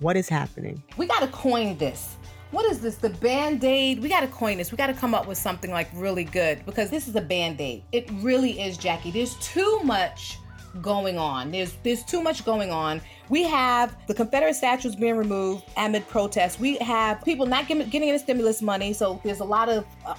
What 0.00 0.16
is 0.16 0.28
happening? 0.28 0.82
We 0.96 1.06
got 1.06 1.20
to 1.20 1.28
coin 1.28 1.76
this. 1.78 2.16
What 2.50 2.64
is 2.66 2.80
this? 2.80 2.96
The 2.96 3.10
band 3.10 3.62
aid? 3.64 4.00
We 4.00 4.08
got 4.08 4.20
to 4.20 4.26
coin 4.28 4.56
this. 4.56 4.72
We 4.72 4.76
got 4.76 4.86
to 4.86 4.94
come 4.94 5.14
up 5.14 5.26
with 5.26 5.38
something 5.38 5.70
like 5.70 5.88
really 5.94 6.24
good 6.24 6.64
because 6.64 6.88
this 6.88 7.06
is 7.08 7.14
a 7.16 7.20
band 7.20 7.60
aid. 7.60 7.84
It 7.92 8.10
really 8.14 8.60
is, 8.60 8.78
Jackie. 8.78 9.10
There's 9.10 9.34
too 9.36 9.80
much 9.84 10.38
going 10.82 11.18
on. 11.18 11.50
There's 11.50 11.74
there's 11.82 12.02
too 12.04 12.22
much 12.22 12.44
going 12.44 12.70
on. 12.70 13.00
We 13.28 13.42
have 13.42 13.94
the 14.06 14.14
Confederate 14.14 14.54
statues 14.54 14.96
being 14.96 15.16
removed 15.16 15.64
amid 15.76 16.08
protests. 16.08 16.58
We 16.58 16.78
have 16.78 17.22
people 17.24 17.44
not 17.44 17.68
getting, 17.68 17.86
getting 17.90 18.08
any 18.08 18.18
stimulus 18.18 18.62
money. 18.62 18.94
So 18.94 19.20
there's 19.22 19.40
a 19.40 19.44
lot 19.44 19.68
of 19.68 19.84
uh, 20.06 20.14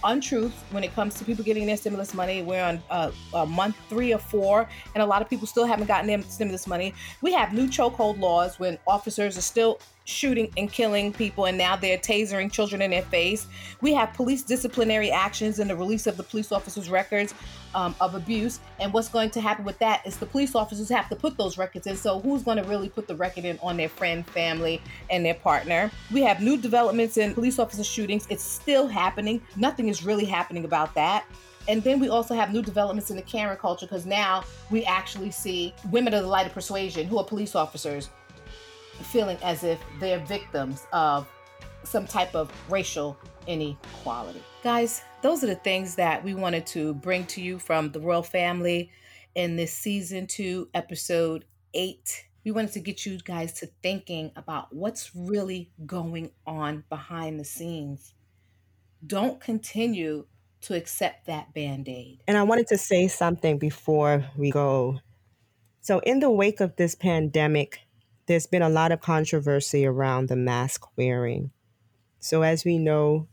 when 0.72 0.84
it 0.84 0.94
comes 0.94 1.16
to 1.16 1.26
people 1.26 1.44
getting 1.44 1.66
their 1.66 1.78
stimulus 1.78 2.14
money. 2.14 2.44
We're 2.44 2.64
on 2.64 2.84
uh, 2.92 3.12
uh, 3.34 3.46
month 3.46 3.78
three 3.90 4.14
or 4.14 4.20
four, 4.20 4.70
and 4.94 5.02
a 5.02 5.06
lot 5.06 5.24
of 5.24 5.30
people 5.30 5.48
still 5.48 5.66
haven't 5.66 5.88
gotten 5.88 6.08
their 6.08 6.22
stimulus 6.24 6.68
money. 6.68 6.94
We 7.22 7.34
have 7.34 7.52
new 7.52 7.68
chokehold 7.68 8.20
laws 8.20 8.60
when 8.60 8.78
officers 8.86 9.38
are 9.38 9.42
still 9.42 9.80
shooting 10.10 10.52
and 10.58 10.72
killing 10.72 11.14
people, 11.14 11.46
and 11.46 11.58
now 11.58 11.76
they're 11.76 11.98
tasering 11.98 12.52
children 12.52 12.82
in 12.82 12.92
their 12.92 13.04
face. 13.04 13.48
We 13.82 13.94
have 13.94 14.14
police 14.14 14.42
disciplinary 14.44 15.12
actions 15.12 15.60
and 15.60 15.70
the 15.70 15.76
release 15.76 16.08
of 16.08 16.18
the 16.18 16.24
police 16.24 16.52
officers' 16.52 16.90
records 16.90 17.34
um, 17.76 17.96
of 18.02 18.16
abuse. 18.16 18.60
And 18.80 18.92
what's 18.92 19.10
going 19.10 19.30
to 19.32 19.42
happen 19.42 19.66
with 19.66 19.80
that 19.80 20.06
is 20.06 20.18
the 20.18 20.26
police 20.26 20.56
officers 20.56 20.90
have 20.90 21.10
to 21.10 21.16
put 21.16 21.38
those 21.38 21.58
records 21.58 21.88
in. 21.88 21.96
So 21.96 22.20
who's 22.20 22.44
going 22.44 22.58
to 22.58 22.64
really 22.64 22.90
put 22.90 23.08
the 23.08 23.16
record 23.16 23.46
in 23.46 23.60
on 23.62 23.78
their 23.78 23.90
friend, 23.90 24.26
family, 24.28 24.82
and 25.10 25.26
their 25.26 25.36
partner? 25.36 25.92
We 26.12 26.22
have 26.24 26.42
new 26.42 26.58
developments 26.58 27.18
in 27.18 27.34
police 27.34 27.60
officer 27.60 27.84
shootings. 27.84 28.26
It's 28.30 28.44
still 28.44 28.88
happening. 28.88 29.42
Nothing 29.56 29.88
is 29.88 30.04
really 30.04 30.26
happening 30.26 30.66
about 30.66 30.94
that. 30.96 31.26
And 31.68 31.84
then 31.84 32.00
we 32.00 32.10
also 32.10 32.34
have 32.34 32.52
new 32.52 32.64
developments 32.64 33.12
in 33.12 33.16
the 33.16 33.22
Karen 33.22 33.56
culture 33.56 33.86
because 33.86 34.06
now 34.06 34.44
we 34.72 34.84
actually 34.86 35.30
see 35.30 35.74
women 35.92 36.16
of 36.16 36.24
the 36.24 36.28
light 36.28 36.48
of 36.48 36.54
persuasion 36.54 37.08
who 37.08 37.20
are 37.20 37.24
police 37.24 37.54
officers 37.54 38.10
feeling 39.04 39.38
as 39.44 39.64
if 39.64 39.80
they're 40.00 40.20
victims 40.20 40.86
of 40.94 41.28
some 41.84 42.06
type 42.06 42.36
of 42.36 42.52
racial 42.70 43.18
inequality. 43.48 44.44
Guys, 44.64 45.02
those 45.22 45.44
are 45.44 45.48
the 45.48 45.56
things 45.56 45.96
that 45.96 46.24
we 46.24 46.34
wanted 46.34 46.66
to 46.68 46.94
bring 46.96 47.26
to 47.28 47.42
you 47.42 47.60
from 47.60 47.92
the 47.92 48.00
royal 48.00 48.24
family 48.24 48.92
in 49.36 49.56
this 49.56 49.74
season 49.74 50.28
two, 50.28 50.70
episode 50.74 51.46
eight. 51.74 52.26
We 52.44 52.52
wanted 52.52 52.72
to 52.74 52.80
get 52.80 53.06
you 53.06 53.18
guys 53.20 53.54
to 53.60 53.68
thinking 53.82 54.32
about 54.36 54.74
what's 54.74 55.12
really 55.16 55.72
going 55.86 56.32
on 56.46 56.84
behind 56.90 57.40
the 57.40 57.46
scenes. 57.46 58.14
Don't 59.06 59.40
continue 59.40 60.26
to 60.62 60.76
accept 60.76 61.28
that 61.28 61.54
band 61.54 61.88
aid. 61.88 62.22
And 62.28 62.38
I 62.38 62.44
wanted 62.44 62.68
to 62.68 62.78
say 62.78 63.08
something 63.08 63.58
before 63.58 64.26
we 64.38 64.52
go. 64.52 65.00
So, 65.82 66.00
in 66.00 66.20
the 66.20 66.30
wake 66.30 66.60
of 66.60 66.76
this 66.76 66.96
pandemic, 66.96 67.80
there's 68.30 68.46
been 68.46 68.62
a 68.62 68.70
lot 68.70 68.92
of 68.92 69.02
controversy 69.02 69.88
around 69.88 70.30
the 70.30 70.36
mask 70.36 70.86
wearing. 70.96 71.50
So, 72.20 72.44
as 72.44 72.64
we 72.64 72.78
know, 72.78 73.28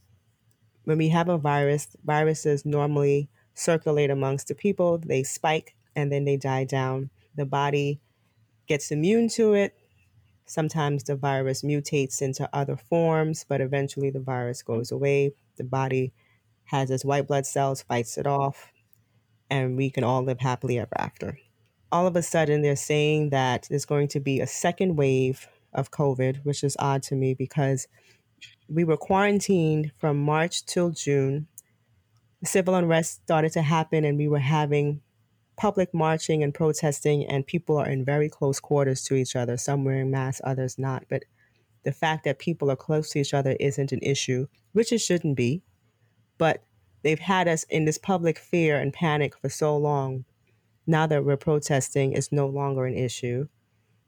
when 0.85 0.96
we 0.96 1.11
have 1.11 1.28
a 1.28 1.37
virus, 1.37 1.88
viruses 2.02 2.64
normally 2.64 3.28
circulate 3.52 4.09
amongst 4.09 4.48
the 4.48 4.54
people, 4.54 4.96
they 4.96 5.22
spike 5.22 5.74
and 5.94 6.11
then 6.11 6.24
they 6.24 6.38
die 6.38 6.64
down. 6.64 7.11
The 7.37 7.44
body 7.44 8.00
gets 8.68 8.90
immune 8.90 9.28
to 9.35 9.52
it. 9.52 9.74
Sometimes 10.46 11.04
the 11.04 11.14
virus 11.14 11.61
mutates 11.61 12.22
into 12.22 12.48
other 12.54 12.78
forms, 12.78 13.44
but 13.46 13.61
eventually 13.61 14.09
the 14.09 14.20
virus 14.20 14.62
goes 14.62 14.90
away. 14.90 15.35
The 15.59 15.64
body 15.64 16.14
has 16.64 16.90
its 16.90 17.04
white 17.04 17.26
blood 17.26 17.44
cells, 17.44 17.82
fights 17.82 18.16
it 18.16 18.26
off, 18.26 18.72
and 19.50 19.76
we 19.76 19.90
can 19.90 20.04
all 20.04 20.22
live 20.22 20.40
happily 20.40 20.78
ever 20.78 20.96
after 20.96 21.38
all 21.92 22.07
of 22.07 22.16
a 22.16 22.22
sudden 22.22 22.62
they're 22.62 22.77
saying 22.77 23.31
that 23.31 23.66
there's 23.70 23.85
going 23.85 24.09
to 24.09 24.20
be 24.20 24.40
a 24.40 24.46
second 24.46 24.96
wave 24.96 25.49
of 25.72 25.90
COVID, 25.90 26.44
which 26.44 26.64
is 26.64 26.77
odd 26.79 27.03
to 27.05 27.14
me 27.14 27.35
because 27.35 27.87
we 28.68 28.85
were 28.85 28.96
quarantined 28.96 29.92
from 29.99 30.22
March 30.22 30.64
till 30.66 30.90
June. 30.90 31.46
Civil 32.44 32.75
unrest 32.75 33.22
started 33.22 33.53
to 33.53 33.62
happen, 33.62 34.05
and 34.05 34.18
we 34.18 34.29
were 34.29 34.38
having 34.38 35.01
public 35.57 35.92
marching 35.94 36.42
and 36.42 36.53
protesting, 36.53 37.25
and 37.27 37.46
people 37.46 37.79
are 37.79 37.88
in 37.88 38.05
very 38.05 38.29
close 38.29 38.61
quarters 38.61 39.03
to 39.05 39.14
each 39.14 39.37
other, 39.37 39.57
some 39.57 39.85
wearing 39.85 40.11
masks, 40.11 40.40
others 40.44 40.79
not. 40.79 41.05
But 41.09 41.25
the 41.85 41.92
fact 41.92 42.25
that 42.25 42.38
people 42.38 42.70
are 42.70 42.77
close 42.77 43.11
to 43.11 43.20
each 43.20 43.33
other 43.33 43.57
isn't 43.61 43.92
an 43.92 44.01
issue, 44.03 44.46
which 44.72 44.92
it 44.92 44.99
shouldn't 44.99 45.37
be. 45.37 45.62
But 46.37 46.62
they've 47.03 47.18
had 47.18 47.49
us 47.49 47.62
in 47.64 47.85
this 47.85 47.99
public 47.99 48.38
fear 48.38 48.77
and 48.77 48.92
panic 48.92 49.38
for 49.38 49.49
so 49.49 49.77
long 49.77 50.25
now 50.87 51.07
that 51.07 51.25
we're 51.25 51.37
protesting, 51.37 52.12
it's 52.12 52.33
no 52.33 52.46
longer 52.46 52.87
an 52.87 52.94
issue. 52.94 53.49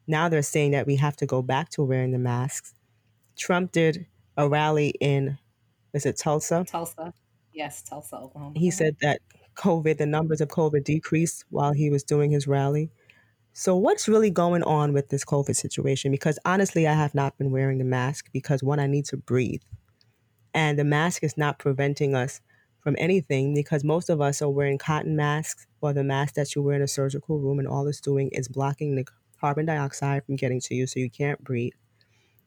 Now 0.07 0.29
they're 0.29 0.43
saying 0.43 0.71
that 0.73 0.87
we 0.87 0.97
have 0.97 1.17
to 1.17 1.27
go 1.27 1.43
back 1.43 1.69
to 1.71 1.83
wearing 1.83 2.12
the 2.12 2.19
masks. 2.19 2.75
Trump 3.37 3.73
did 3.73 4.07
a 4.37 4.49
rally 4.49 4.95
in, 5.01 5.38
is 5.93 6.07
it 6.07 6.17
Tulsa? 6.17 6.64
Tulsa. 6.67 7.12
Yes, 7.53 7.83
Tulsa, 7.83 8.17
Oklahoma. 8.17 8.59
He 8.59 8.71
said 8.71 8.97
that 9.01 9.21
COVID, 9.57 9.99
the 9.99 10.07
numbers 10.07 10.41
of 10.41 10.49
COVID 10.49 10.85
decreased 10.85 11.45
while 11.51 11.73
he 11.73 11.91
was 11.91 12.05
doing 12.05 12.31
his 12.31 12.47
rally. 12.47 12.91
So, 13.53 13.75
what's 13.77 14.07
really 14.07 14.31
going 14.31 14.62
on 14.62 14.93
with 14.93 15.09
this 15.09 15.25
COVID 15.25 15.57
situation? 15.57 16.12
Because 16.12 16.38
honestly, 16.45 16.87
I 16.87 16.93
have 16.93 17.14
not 17.14 17.37
been 17.38 17.51
wearing 17.51 17.79
the 17.79 17.85
mask 17.85 18.31
because 18.33 18.62
one, 18.62 18.79
I 18.79 18.87
need 18.87 19.05
to 19.07 19.17
breathe. 19.17 19.62
And 20.55 20.79
the 20.79 20.85
mask 20.85 21.25
is 21.25 21.37
not 21.37 21.59
preventing 21.59 22.14
us 22.14 22.41
from 22.81 22.97
anything 22.99 23.55
because 23.55 23.85
most 23.85 24.09
of 24.09 24.21
us 24.21 24.41
are 24.43 24.49
wearing 24.51 24.79
cotton 24.79 25.17
masks 25.17 25.67
or 25.81 25.93
the 25.93 26.05
mask 26.05 26.35
that 26.35 26.55
you 26.55 26.62
wear 26.62 26.77
in 26.77 26.83
a 26.83 26.88
surgical 26.88 27.38
room, 27.38 27.59
and 27.59 27.69
all 27.69 27.87
it's 27.87 28.01
doing 28.01 28.29
is 28.33 28.49
blocking 28.49 28.95
the 28.97 29.07
carbon 29.41 29.67
dioxide 29.67 30.25
from 30.25 30.37
getting 30.37 30.61
to 30.61 30.75
you 30.75 30.87
so 30.87 31.01
you 31.01 31.11
can't 31.11 31.43
breathe. 31.43 31.73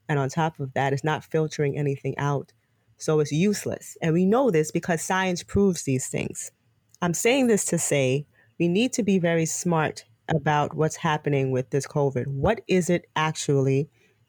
And 0.08 0.18
on 0.18 0.28
top 0.28 0.60
of 0.60 0.74
that, 0.74 0.92
it's 0.92 1.04
not 1.04 1.24
filtering 1.24 1.76
anything 1.76 2.16
out. 2.18 2.52
So 2.98 3.20
it's 3.20 3.32
useless. 3.32 3.96
And 4.02 4.12
we 4.12 4.26
know 4.26 4.50
this 4.50 4.70
because 4.70 5.02
science 5.02 5.42
proves 5.42 5.82
these 5.84 6.08
things. 6.08 6.52
I'm 7.00 7.14
saying 7.14 7.46
this 7.46 7.64
to 7.66 7.78
say 7.78 8.26
we 8.58 8.68
need 8.68 8.92
to 8.94 9.02
be 9.02 9.18
very 9.18 9.46
smart 9.46 10.04
about 10.28 10.74
what's 10.74 10.96
happening 10.96 11.50
with 11.50 11.70
this 11.70 11.86
COVID. 11.86 12.26
What 12.28 12.60
is 12.68 12.90
it 12.90 13.06
actually? 13.16 13.88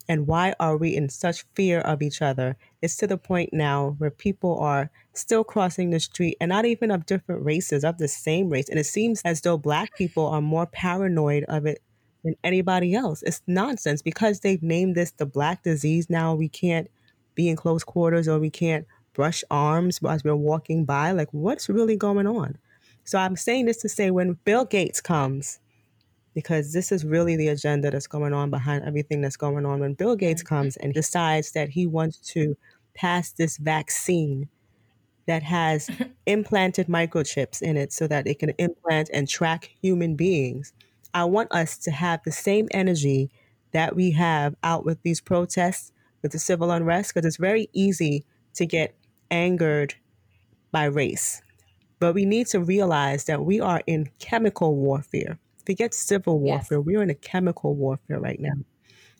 And 0.09 0.27
why 0.27 0.53
are 0.59 0.75
we 0.75 0.95
in 0.95 1.09
such 1.09 1.45
fear 1.55 1.79
of 1.79 2.01
each 2.01 2.21
other? 2.21 2.57
It's 2.81 2.97
to 2.97 3.07
the 3.07 3.17
point 3.17 3.53
now 3.53 3.95
where 3.97 4.11
people 4.11 4.59
are 4.59 4.91
still 5.13 5.43
crossing 5.43 5.91
the 5.91 5.99
street 5.99 6.35
and 6.41 6.49
not 6.49 6.65
even 6.65 6.91
of 6.91 7.05
different 7.05 7.45
races, 7.45 7.83
of 7.83 7.97
the 7.97 8.07
same 8.07 8.49
race. 8.49 8.67
And 8.69 8.79
it 8.79 8.85
seems 8.85 9.21
as 9.23 9.41
though 9.41 9.57
Black 9.57 9.95
people 9.95 10.27
are 10.27 10.41
more 10.41 10.65
paranoid 10.65 11.45
of 11.45 11.65
it 11.65 11.79
than 12.23 12.35
anybody 12.43 12.93
else. 12.93 13.23
It's 13.23 13.41
nonsense 13.47 14.01
because 14.01 14.41
they've 14.41 14.61
named 14.61 14.95
this 14.95 15.11
the 15.11 15.25
Black 15.25 15.63
disease. 15.63 16.09
Now 16.09 16.35
we 16.35 16.49
can't 16.49 16.89
be 17.35 17.47
in 17.47 17.55
close 17.55 17.83
quarters 17.83 18.27
or 18.27 18.39
we 18.39 18.49
can't 18.49 18.85
brush 19.13 19.43
arms 19.49 19.99
as 20.07 20.23
we're 20.23 20.35
walking 20.35 20.85
by. 20.85 21.11
Like, 21.11 21.29
what's 21.31 21.69
really 21.69 21.95
going 21.95 22.27
on? 22.27 22.57
So 23.05 23.17
I'm 23.19 23.35
saying 23.35 23.65
this 23.65 23.77
to 23.77 23.89
say 23.89 24.11
when 24.11 24.37
Bill 24.45 24.65
Gates 24.65 25.01
comes, 25.01 25.59
because 26.33 26.73
this 26.73 26.91
is 26.91 27.05
really 27.05 27.35
the 27.35 27.49
agenda 27.49 27.91
that's 27.91 28.07
going 28.07 28.33
on 28.33 28.49
behind 28.49 28.83
everything 28.83 29.21
that's 29.21 29.37
going 29.37 29.65
on. 29.65 29.79
When 29.79 29.93
Bill 29.93 30.15
Gates 30.15 30.43
mm-hmm. 30.43 30.55
comes 30.55 30.77
and 30.77 30.93
decides 30.93 31.51
that 31.51 31.69
he 31.69 31.85
wants 31.85 32.17
to 32.31 32.57
pass 32.95 33.31
this 33.31 33.57
vaccine 33.57 34.49
that 35.25 35.43
has 35.43 35.89
implanted 36.25 36.87
microchips 36.87 37.61
in 37.61 37.77
it 37.77 37.93
so 37.93 38.07
that 38.07 38.27
it 38.27 38.39
can 38.39 38.49
implant 38.57 39.09
and 39.13 39.27
track 39.27 39.71
human 39.81 40.15
beings, 40.15 40.73
I 41.13 41.25
want 41.25 41.51
us 41.51 41.77
to 41.79 41.91
have 41.91 42.21
the 42.23 42.31
same 42.31 42.67
energy 42.71 43.29
that 43.71 43.95
we 43.95 44.11
have 44.11 44.55
out 44.63 44.85
with 44.85 45.01
these 45.03 45.21
protests, 45.21 45.91
with 46.21 46.31
the 46.31 46.39
civil 46.39 46.71
unrest, 46.71 47.13
because 47.13 47.25
it's 47.25 47.37
very 47.37 47.69
easy 47.73 48.25
to 48.55 48.65
get 48.65 48.95
angered 49.29 49.95
by 50.71 50.85
race. 50.85 51.41
But 51.99 52.13
we 52.13 52.25
need 52.25 52.47
to 52.47 52.59
realize 52.59 53.25
that 53.25 53.45
we 53.45 53.61
are 53.61 53.81
in 53.87 54.09
chemical 54.19 54.75
warfare. 54.75 55.39
Forget 55.65 55.93
civil 55.93 56.39
warfare. 56.39 56.79
Yes. 56.79 56.85
We're 56.85 57.01
in 57.01 57.09
a 57.09 57.15
chemical 57.15 57.75
warfare 57.75 58.19
right 58.19 58.39
now. 58.39 58.53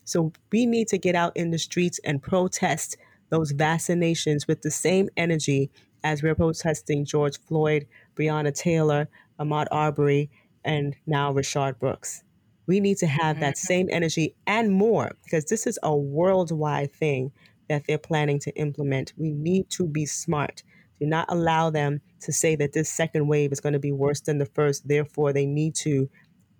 So 0.04 0.32
we 0.52 0.66
need 0.66 0.88
to 0.88 0.98
get 0.98 1.14
out 1.14 1.36
in 1.36 1.50
the 1.50 1.58
streets 1.58 1.98
and 2.04 2.22
protest 2.22 2.96
those 3.30 3.52
vaccinations 3.52 4.46
with 4.46 4.62
the 4.62 4.70
same 4.70 5.08
energy 5.16 5.70
as 6.04 6.22
we're 6.22 6.34
protesting 6.34 7.04
George 7.04 7.38
Floyd, 7.48 7.86
Breonna 8.14 8.54
Taylor, 8.54 9.08
Ahmaud 9.40 9.66
Arbery, 9.70 10.30
and 10.64 10.94
now 11.06 11.32
Rayshard 11.32 11.78
Brooks. 11.78 12.22
We 12.66 12.80
need 12.80 12.98
to 12.98 13.06
have 13.06 13.40
that 13.40 13.54
mm-hmm. 13.54 13.66
same 13.66 13.88
energy 13.90 14.34
and 14.46 14.72
more 14.72 15.12
because 15.24 15.46
this 15.46 15.66
is 15.66 15.78
a 15.82 15.94
worldwide 15.96 16.92
thing 16.92 17.32
that 17.68 17.84
they're 17.86 17.98
planning 17.98 18.38
to 18.40 18.54
implement. 18.56 19.12
We 19.16 19.30
need 19.30 19.70
to 19.70 19.86
be 19.86 20.06
smart. 20.06 20.62
Do 21.00 21.06
not 21.06 21.26
allow 21.28 21.70
them 21.70 22.00
to 22.20 22.32
say 22.32 22.56
that 22.56 22.72
this 22.72 22.88
second 22.88 23.26
wave 23.26 23.52
is 23.52 23.60
going 23.60 23.72
to 23.72 23.78
be 23.78 23.92
worse 23.92 24.20
than 24.20 24.38
the 24.38 24.46
first. 24.46 24.86
Therefore, 24.86 25.32
they 25.32 25.46
need 25.46 25.74
to 25.76 26.08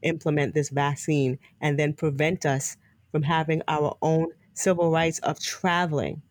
implement 0.04 0.54
this 0.54 0.70
vaccine 0.70 1.38
and 1.60 1.78
then 1.78 1.92
prevent 1.92 2.46
us 2.46 2.76
from 3.10 3.22
having 3.22 3.62
our 3.68 3.96
own 4.02 4.28
civil 4.54 4.90
rights 4.90 5.18
of 5.20 5.40
traveling 5.40 6.22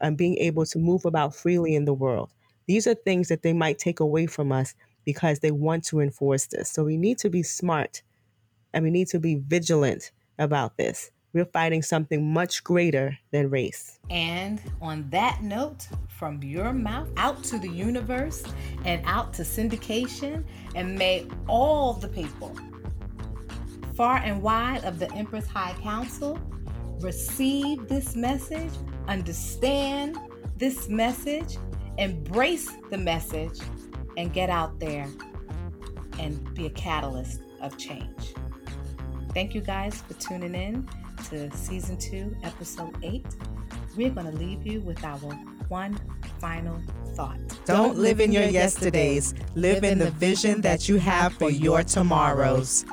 and 0.00 0.16
being 0.16 0.36
able 0.38 0.66
to 0.66 0.78
move 0.78 1.04
about 1.04 1.34
freely 1.34 1.74
in 1.74 1.84
the 1.84 1.94
world. 1.94 2.30
These 2.66 2.86
are 2.86 2.94
things 2.94 3.28
that 3.28 3.42
they 3.42 3.52
might 3.52 3.78
take 3.78 4.00
away 4.00 4.26
from 4.26 4.52
us 4.52 4.74
because 5.04 5.40
they 5.40 5.50
want 5.50 5.84
to 5.84 6.00
enforce 6.00 6.46
this. 6.46 6.70
So 6.70 6.84
we 6.84 6.96
need 6.96 7.18
to 7.18 7.30
be 7.30 7.42
smart 7.42 8.02
and 8.72 8.84
we 8.84 8.90
need 8.90 9.08
to 9.08 9.18
be 9.18 9.36
vigilant 9.36 10.12
about 10.38 10.76
this. 10.76 11.10
We're 11.32 11.44
fighting 11.44 11.82
something 11.82 12.32
much 12.32 12.64
greater 12.64 13.16
than 13.30 13.50
race. 13.50 14.00
And 14.10 14.60
on 14.80 15.08
that 15.10 15.42
note, 15.42 15.86
from 16.08 16.42
your 16.42 16.72
mouth 16.72 17.08
out 17.16 17.44
to 17.44 17.58
the 17.58 17.68
universe 17.68 18.42
and 18.84 19.02
out 19.06 19.32
to 19.34 19.42
syndication, 19.42 20.44
and 20.74 20.96
may 20.96 21.26
all 21.46 21.92
the 21.92 22.08
people 22.08 22.56
far 24.00 24.16
and 24.24 24.40
wide 24.40 24.82
of 24.84 24.98
the 24.98 25.12
Empress 25.12 25.46
High 25.46 25.74
Council 25.82 26.38
receive 27.00 27.86
this 27.86 28.16
message, 28.16 28.72
understand 29.08 30.16
this 30.56 30.88
message, 30.88 31.58
embrace 31.98 32.70
the 32.88 32.96
message, 32.96 33.60
and 34.16 34.32
get 34.32 34.48
out 34.48 34.80
there 34.80 35.06
and 36.18 36.54
be 36.54 36.64
a 36.64 36.70
catalyst 36.70 37.42
of 37.60 37.76
change. 37.76 38.32
Thank 39.34 39.54
you 39.54 39.60
guys 39.60 40.00
for 40.00 40.14
tuning 40.14 40.54
in 40.54 40.88
to 41.28 41.54
season 41.54 41.98
two, 41.98 42.34
episode 42.42 42.96
eight. 43.02 43.26
We're 43.98 44.08
going 44.08 44.32
to 44.32 44.38
leave 44.38 44.66
you 44.66 44.80
with 44.80 45.04
our 45.04 45.18
one 45.68 46.00
final 46.38 46.80
thought. 47.14 47.38
Don't 47.66 47.98
live 47.98 48.18
in 48.20 48.32
your 48.32 48.44
yesterdays, 48.44 49.34
live 49.54 49.84
in 49.84 49.98
the 49.98 50.10
vision 50.12 50.62
that 50.62 50.88
you 50.88 50.96
have 50.96 51.34
for 51.34 51.50
your 51.50 51.82
tomorrows. 51.82 52.86